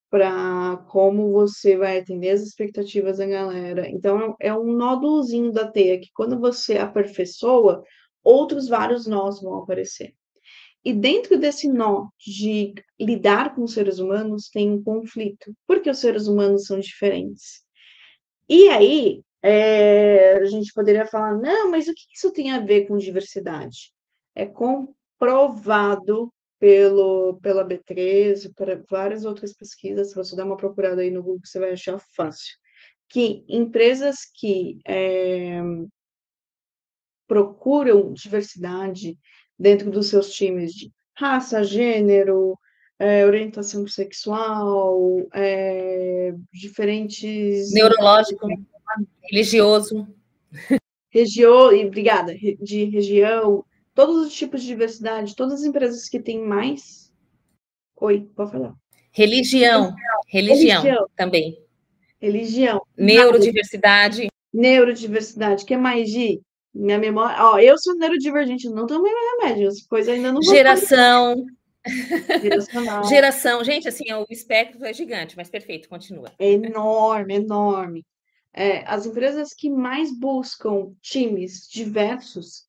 [0.10, 3.88] para como você vai atender as expectativas da galera.
[3.88, 7.84] Então, é um nódulozinho da teia que, quando você aperfeiçoa,
[8.24, 10.14] outros vários nós vão aparecer.
[10.84, 16.00] E dentro desse nó de lidar com os seres humanos tem um conflito, porque os
[16.00, 17.62] seres humanos são diferentes.
[18.48, 22.88] E aí, é, a gente poderia falar, não, mas o que isso tem a ver
[22.88, 23.92] com diversidade?
[24.34, 31.10] É comprovado pelo, pela B13, para várias outras pesquisas, se você dar uma procurada aí
[31.10, 32.58] no Google, você vai achar fácil,
[33.08, 35.62] que empresas que é,
[37.28, 39.18] procuram diversidade
[39.58, 42.58] dentro dos seus times de raça, gênero,
[42.98, 47.72] é, orientação sexual, é, diferentes.
[47.72, 48.48] Neurológico,
[49.32, 50.08] religioso.
[51.10, 56.44] Região, e obrigada, de região, todos os tipos de diversidade, todas as empresas que têm
[56.44, 57.12] mais.
[57.98, 58.74] Oi, pode falar.
[59.12, 59.94] Religião,
[60.28, 61.08] religião, religião.
[61.16, 61.62] também.
[62.22, 62.82] Religião.
[62.98, 64.30] Neurodiversidade.
[64.54, 66.42] Neurodiversidade, que é mais de
[66.74, 67.36] minha memória.
[67.44, 69.12] Ó, eu sou neurodivergente, não tomei
[69.42, 71.46] remédio, as coisas ainda não Geração.
[72.42, 73.04] Geracional.
[73.06, 73.64] Geração.
[73.64, 76.32] Gente, assim, o espectro é gigante, mas perfeito, continua.
[76.38, 78.06] É enorme, enorme.
[78.54, 82.69] É, as empresas que mais buscam times diversos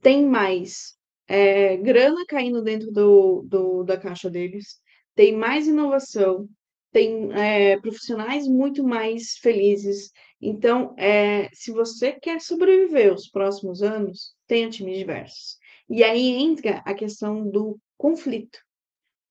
[0.00, 0.96] têm mais
[1.26, 4.80] é, grana caindo dentro do, do, da caixa deles,
[5.14, 6.48] tem mais inovação,
[6.92, 14.34] tem é, profissionais muito mais felizes, então, é, se você quer sobreviver os próximos anos,
[14.46, 15.58] tenha times diversos.
[15.90, 18.58] E aí entra a questão do conflito.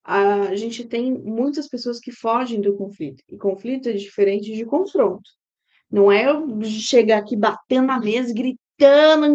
[0.04, 5.30] A gente tem muitas pessoas que fogem do conflito, e conflito é diferente de confronto.
[5.90, 8.60] Não é eu chegar aqui batendo na mesa, gritando,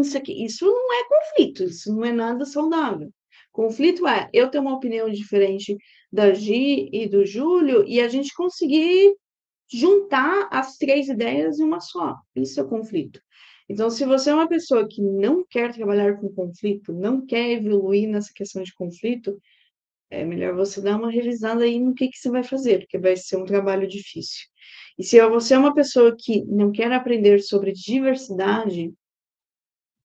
[0.01, 0.45] isso aqui.
[0.45, 3.11] Isso não é conflito, isso não é nada saudável.
[3.53, 5.77] Conflito é eu ter uma opinião diferente
[6.11, 9.15] da Gi e do Júlio e a gente conseguir
[9.71, 12.17] juntar as três ideias em uma só.
[12.35, 13.21] Isso é conflito.
[13.69, 18.09] Então, se você é uma pessoa que não quer trabalhar com conflito, não quer evoluir
[18.09, 19.41] nessa questão de conflito,
[20.11, 23.17] é melhor você dar uma revisada aí no que, que você vai fazer, porque vai
[23.17, 24.47] ser um trabalho difícil.
[24.99, 28.93] E se você é uma pessoa que não quer aprender sobre diversidade,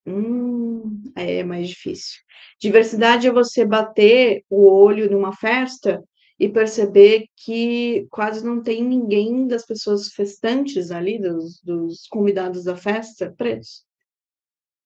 [0.07, 2.21] hum, é mais difícil.
[2.59, 6.03] Diversidade é você bater o olho numa festa
[6.39, 12.75] e perceber que quase não tem ninguém das pessoas festantes ali, dos, dos convidados da
[12.75, 13.85] festa, pretos.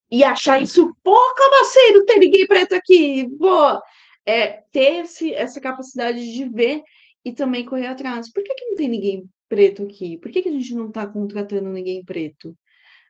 [0.10, 3.30] E achar isso, pô, como assim tem ninguém preto aqui?
[3.38, 3.82] Pô,
[4.26, 6.84] é, ter esse, essa capacidade de ver
[7.24, 8.32] e também correr atrás.
[8.32, 10.18] Por que, que não tem ninguém preto aqui?
[10.18, 12.56] Por que, que a gente não está contratando ninguém preto?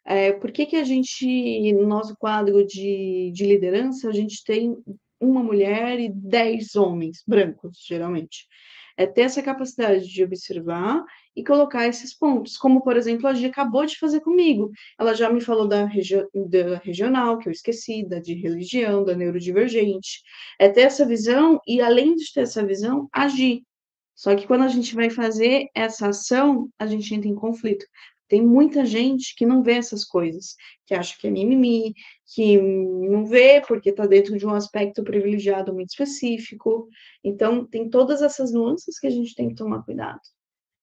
[0.05, 4.75] É, por que, que a gente, no nosso quadro de, de liderança, a gente tem
[5.19, 8.47] uma mulher e dez homens brancos, geralmente.
[8.97, 11.03] É ter essa capacidade de observar
[11.35, 14.71] e colocar esses pontos, como, por exemplo, a Gia acabou de fazer comigo.
[14.99, 19.15] Ela já me falou da, regi da regional, que eu esqueci, da de religião, da
[19.15, 20.21] neurodivergente.
[20.59, 23.63] É ter essa visão e, além de ter essa visão, agir.
[24.13, 27.85] Só que quando a gente vai fazer essa ação, a gente entra em conflito.
[28.31, 30.55] Tem muita gente que não vê essas coisas,
[30.85, 31.93] que acha que é mimimi,
[32.33, 36.87] que não vê porque está dentro de um aspecto privilegiado muito específico.
[37.21, 40.21] Então, tem todas essas nuances que a gente tem que tomar cuidado.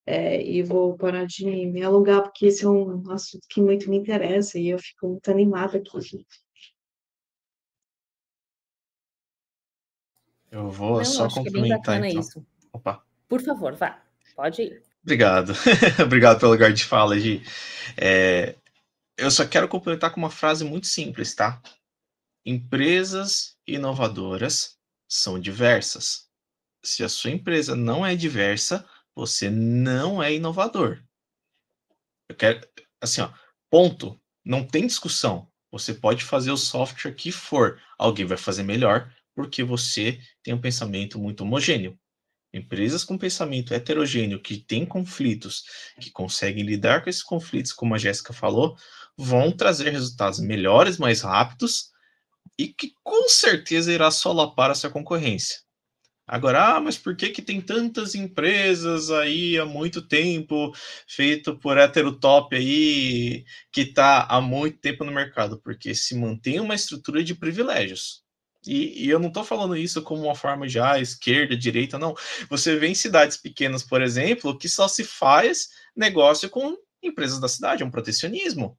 [0.04, 3.96] É, e vou parar de me alongar, porque esse é um assunto que muito me
[3.96, 6.26] interessa e eu fico muito animada aqui, gente.
[10.50, 12.20] Eu vou Não, só complementar, então.
[12.20, 12.46] Isso.
[12.74, 13.02] Opa.
[13.26, 14.02] Por favor, vá.
[14.36, 14.87] Pode ir.
[15.08, 15.54] Obrigado.
[16.04, 17.42] Obrigado pelo lugar de fala, Gi.
[17.96, 18.54] É,
[19.16, 21.62] eu só quero complementar com uma frase muito simples, tá?
[22.44, 24.76] Empresas inovadoras
[25.10, 26.28] são diversas.
[26.84, 28.86] Se a sua empresa não é diversa,
[29.16, 31.02] você não é inovador.
[32.28, 32.60] Eu quero,
[33.00, 33.32] assim, ó,
[33.70, 34.20] ponto.
[34.44, 35.50] Não tem discussão.
[35.72, 40.60] Você pode fazer o software que for, alguém vai fazer melhor, porque você tem um
[40.60, 41.98] pensamento muito homogêneo.
[42.52, 45.64] Empresas com pensamento heterogêneo, que têm conflitos,
[46.00, 48.76] que conseguem lidar com esses conflitos, como a Jéssica falou,
[49.16, 51.90] vão trazer resultados melhores, mais rápidos
[52.58, 55.58] e que com certeza irá solapar a sua concorrência.
[56.26, 60.72] Agora, ah, mas por que, que tem tantas empresas aí há muito tempo,
[61.06, 65.58] feito por heterotop aí, que está há muito tempo no mercado?
[65.58, 68.22] Porque se mantém uma estrutura de privilégios.
[68.68, 72.14] E, e, eu não estou falando isso como uma forma de ah, esquerda, direita, não.
[72.50, 77.48] Você vê em cidades pequenas, por exemplo, que só se faz negócio com empresas da
[77.48, 78.78] cidade, é um protecionismo.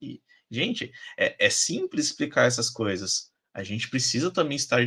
[0.00, 3.32] E, gente, é, é simples explicar essas coisas.
[3.52, 4.80] A gente precisa também estar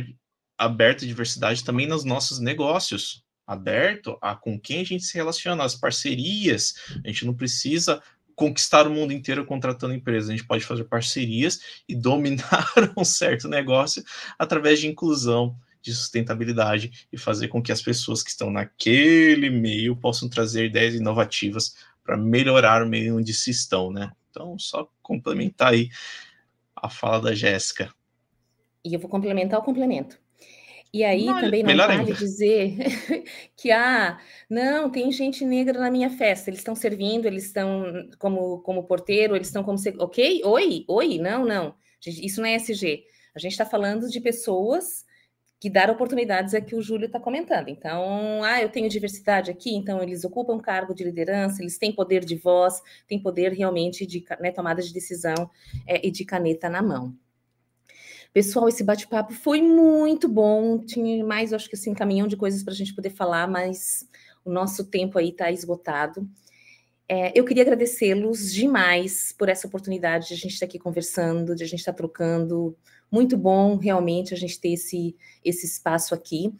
[0.56, 3.22] aberto à diversidade também nos nossos negócios.
[3.46, 6.74] Aberto a com quem a gente se relaciona, as parcerias.
[7.04, 8.02] A gente não precisa
[8.34, 10.30] conquistar o mundo inteiro contratando empresas.
[10.30, 14.02] A gente pode fazer parcerias e dominar um certo negócio
[14.38, 19.96] através de inclusão, de sustentabilidade e fazer com que as pessoas que estão naquele meio
[19.96, 21.74] possam trazer ideias inovativas
[22.04, 24.12] para melhorar o meio onde se estão, né?
[24.30, 25.90] Então, só complementar aí
[26.74, 27.92] a fala da Jéssica.
[28.84, 30.18] E eu vou complementar o complemento.
[30.92, 32.12] E aí não, também não vale ainda.
[32.12, 32.76] dizer
[33.56, 38.60] que ah, não, tem gente negra na minha festa, eles estão servindo, eles estão como,
[38.60, 40.42] como porteiro, eles estão como ok?
[40.44, 41.74] Oi, oi, não, não.
[42.06, 43.04] Isso não é SG.
[43.34, 45.04] A gente está falando de pessoas
[45.58, 47.68] que dar oportunidades é que o Júlio está comentando.
[47.68, 52.24] Então, ah, eu tenho diversidade aqui, então eles ocupam cargo de liderança, eles têm poder
[52.24, 55.48] de voz, têm poder realmente de né, tomada de decisão
[55.86, 57.16] é, e de caneta na mão.
[58.32, 60.78] Pessoal, esse bate-papo foi muito bom.
[60.78, 64.08] Tinha mais, acho que assim, caminhão de coisas para a gente poder falar, mas
[64.42, 66.26] o nosso tempo aí está esgotado.
[67.06, 71.54] É, eu queria agradecê-los demais por essa oportunidade de a gente estar tá aqui conversando,
[71.54, 72.74] de a gente estar tá trocando.
[73.10, 75.14] Muito bom, realmente, a gente ter esse,
[75.44, 76.54] esse espaço aqui.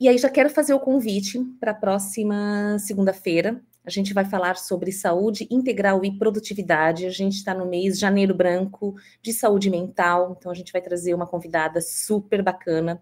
[0.00, 4.56] E aí já quero fazer o convite para a próxima segunda-feira, a gente vai falar
[4.56, 7.06] sobre saúde integral e produtividade.
[7.06, 11.12] A gente está no mês janeiro branco de saúde mental, então a gente vai trazer
[11.12, 13.00] uma convidada super bacana.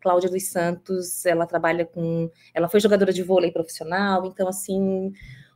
[0.00, 2.30] Cláudia dos Santos, ela trabalha com.
[2.54, 5.12] Ela foi jogadora de vôlei profissional, então, assim,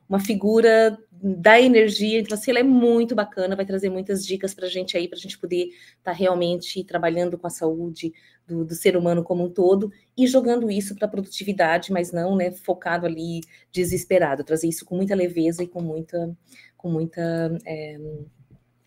[0.09, 2.20] uma figura da energia.
[2.20, 5.16] Então, assim, ela é muito bacana, vai trazer muitas dicas para a gente aí, para
[5.16, 5.68] a gente poder
[5.99, 8.12] estar tá realmente trabalhando com a saúde
[8.47, 12.36] do, do, ser humano como um todo e jogando isso para a produtividade, mas não
[12.36, 13.40] né, focado ali
[13.72, 16.36] desesperado, trazer isso com muita leveza e com muita,
[16.76, 17.99] com muita é,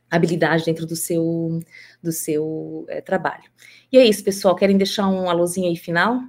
[0.10, 1.60] habilidade dentro do seu,
[2.01, 3.43] do seu é, trabalho.
[3.91, 4.55] E é isso, pessoal.
[4.55, 6.22] Querem deixar um alôzinho aí final?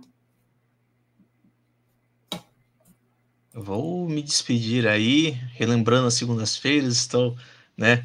[3.53, 7.37] Vou me despedir aí, relembrando as segundas-feiras, estou,
[7.77, 8.05] né,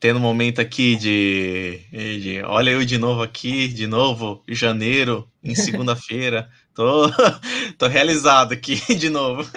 [0.00, 5.54] tendo um momento aqui de, de, olha eu de novo aqui, de novo, janeiro, em
[5.54, 7.06] segunda-feira, tô,
[7.78, 9.48] tô realizado aqui de novo.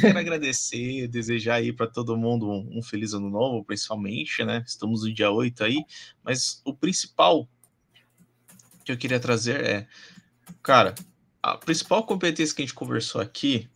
[0.00, 5.02] quero agradecer, desejar aí para todo mundo um, um, feliz ano novo, principalmente, né, estamos
[5.02, 5.84] no dia 8 aí,
[6.22, 7.48] mas o principal
[8.84, 9.86] que eu queria trazer é,
[10.62, 10.94] cara,
[11.42, 13.68] a principal competência que a gente conversou aqui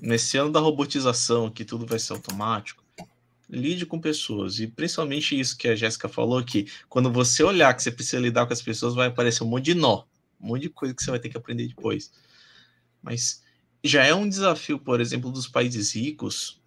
[0.00, 2.81] nesse ano da robotização, que tudo vai ser automático,
[3.52, 4.58] lide com pessoas.
[4.58, 8.46] E principalmente isso que a Jéssica falou, que quando você olhar que você precisa lidar
[8.46, 10.04] com as pessoas, vai aparecer um monte de nó,
[10.40, 12.10] um monte de coisa que você vai ter que aprender depois.
[13.02, 13.42] Mas
[13.84, 16.60] já é um desafio, por exemplo, dos países ricos,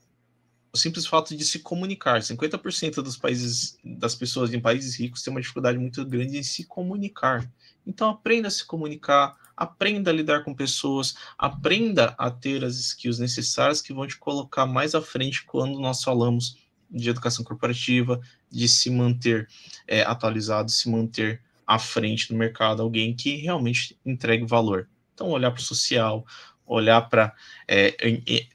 [0.72, 2.22] o simples fato de se comunicar.
[2.22, 6.66] 50% dos países, das pessoas em países ricos têm uma dificuldade muito grande em se
[6.66, 7.50] comunicar.
[7.88, 13.20] Então aprenda a se comunicar, aprenda a lidar com pessoas, aprenda a ter as skills
[13.20, 16.65] necessárias que vão te colocar mais à frente quando nós falamos
[16.96, 18.20] de educação corporativa,
[18.50, 19.48] de se manter
[19.88, 24.88] é, atualizado, se manter à frente do mercado, alguém que realmente entregue valor.
[25.14, 26.26] Então, olhar para o social,
[26.66, 27.34] olhar para
[27.68, 27.96] é,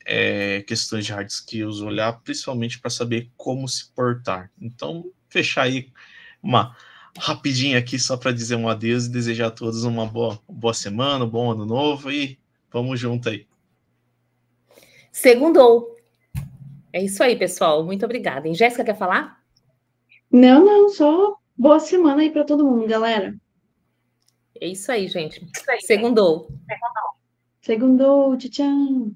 [0.04, 4.50] é, questões de hard skills, olhar principalmente para saber como se portar.
[4.60, 5.92] Então, fechar aí
[6.42, 6.74] uma
[7.18, 11.24] rapidinho aqui só para dizer um adeus e desejar a todos uma boa, boa semana,
[11.24, 12.38] um bom ano novo e
[12.72, 13.46] vamos junto aí.
[15.12, 15.99] Segundou.
[16.92, 17.84] É isso aí, pessoal.
[17.84, 18.48] Muito obrigada.
[18.48, 19.40] E Jéssica quer falar?
[20.30, 23.34] Não, não, só boa semana aí para todo mundo, galera.
[24.60, 25.44] É isso aí, gente.
[25.44, 26.48] Isso aí, Segundou.
[27.60, 29.12] Segundou, tchau.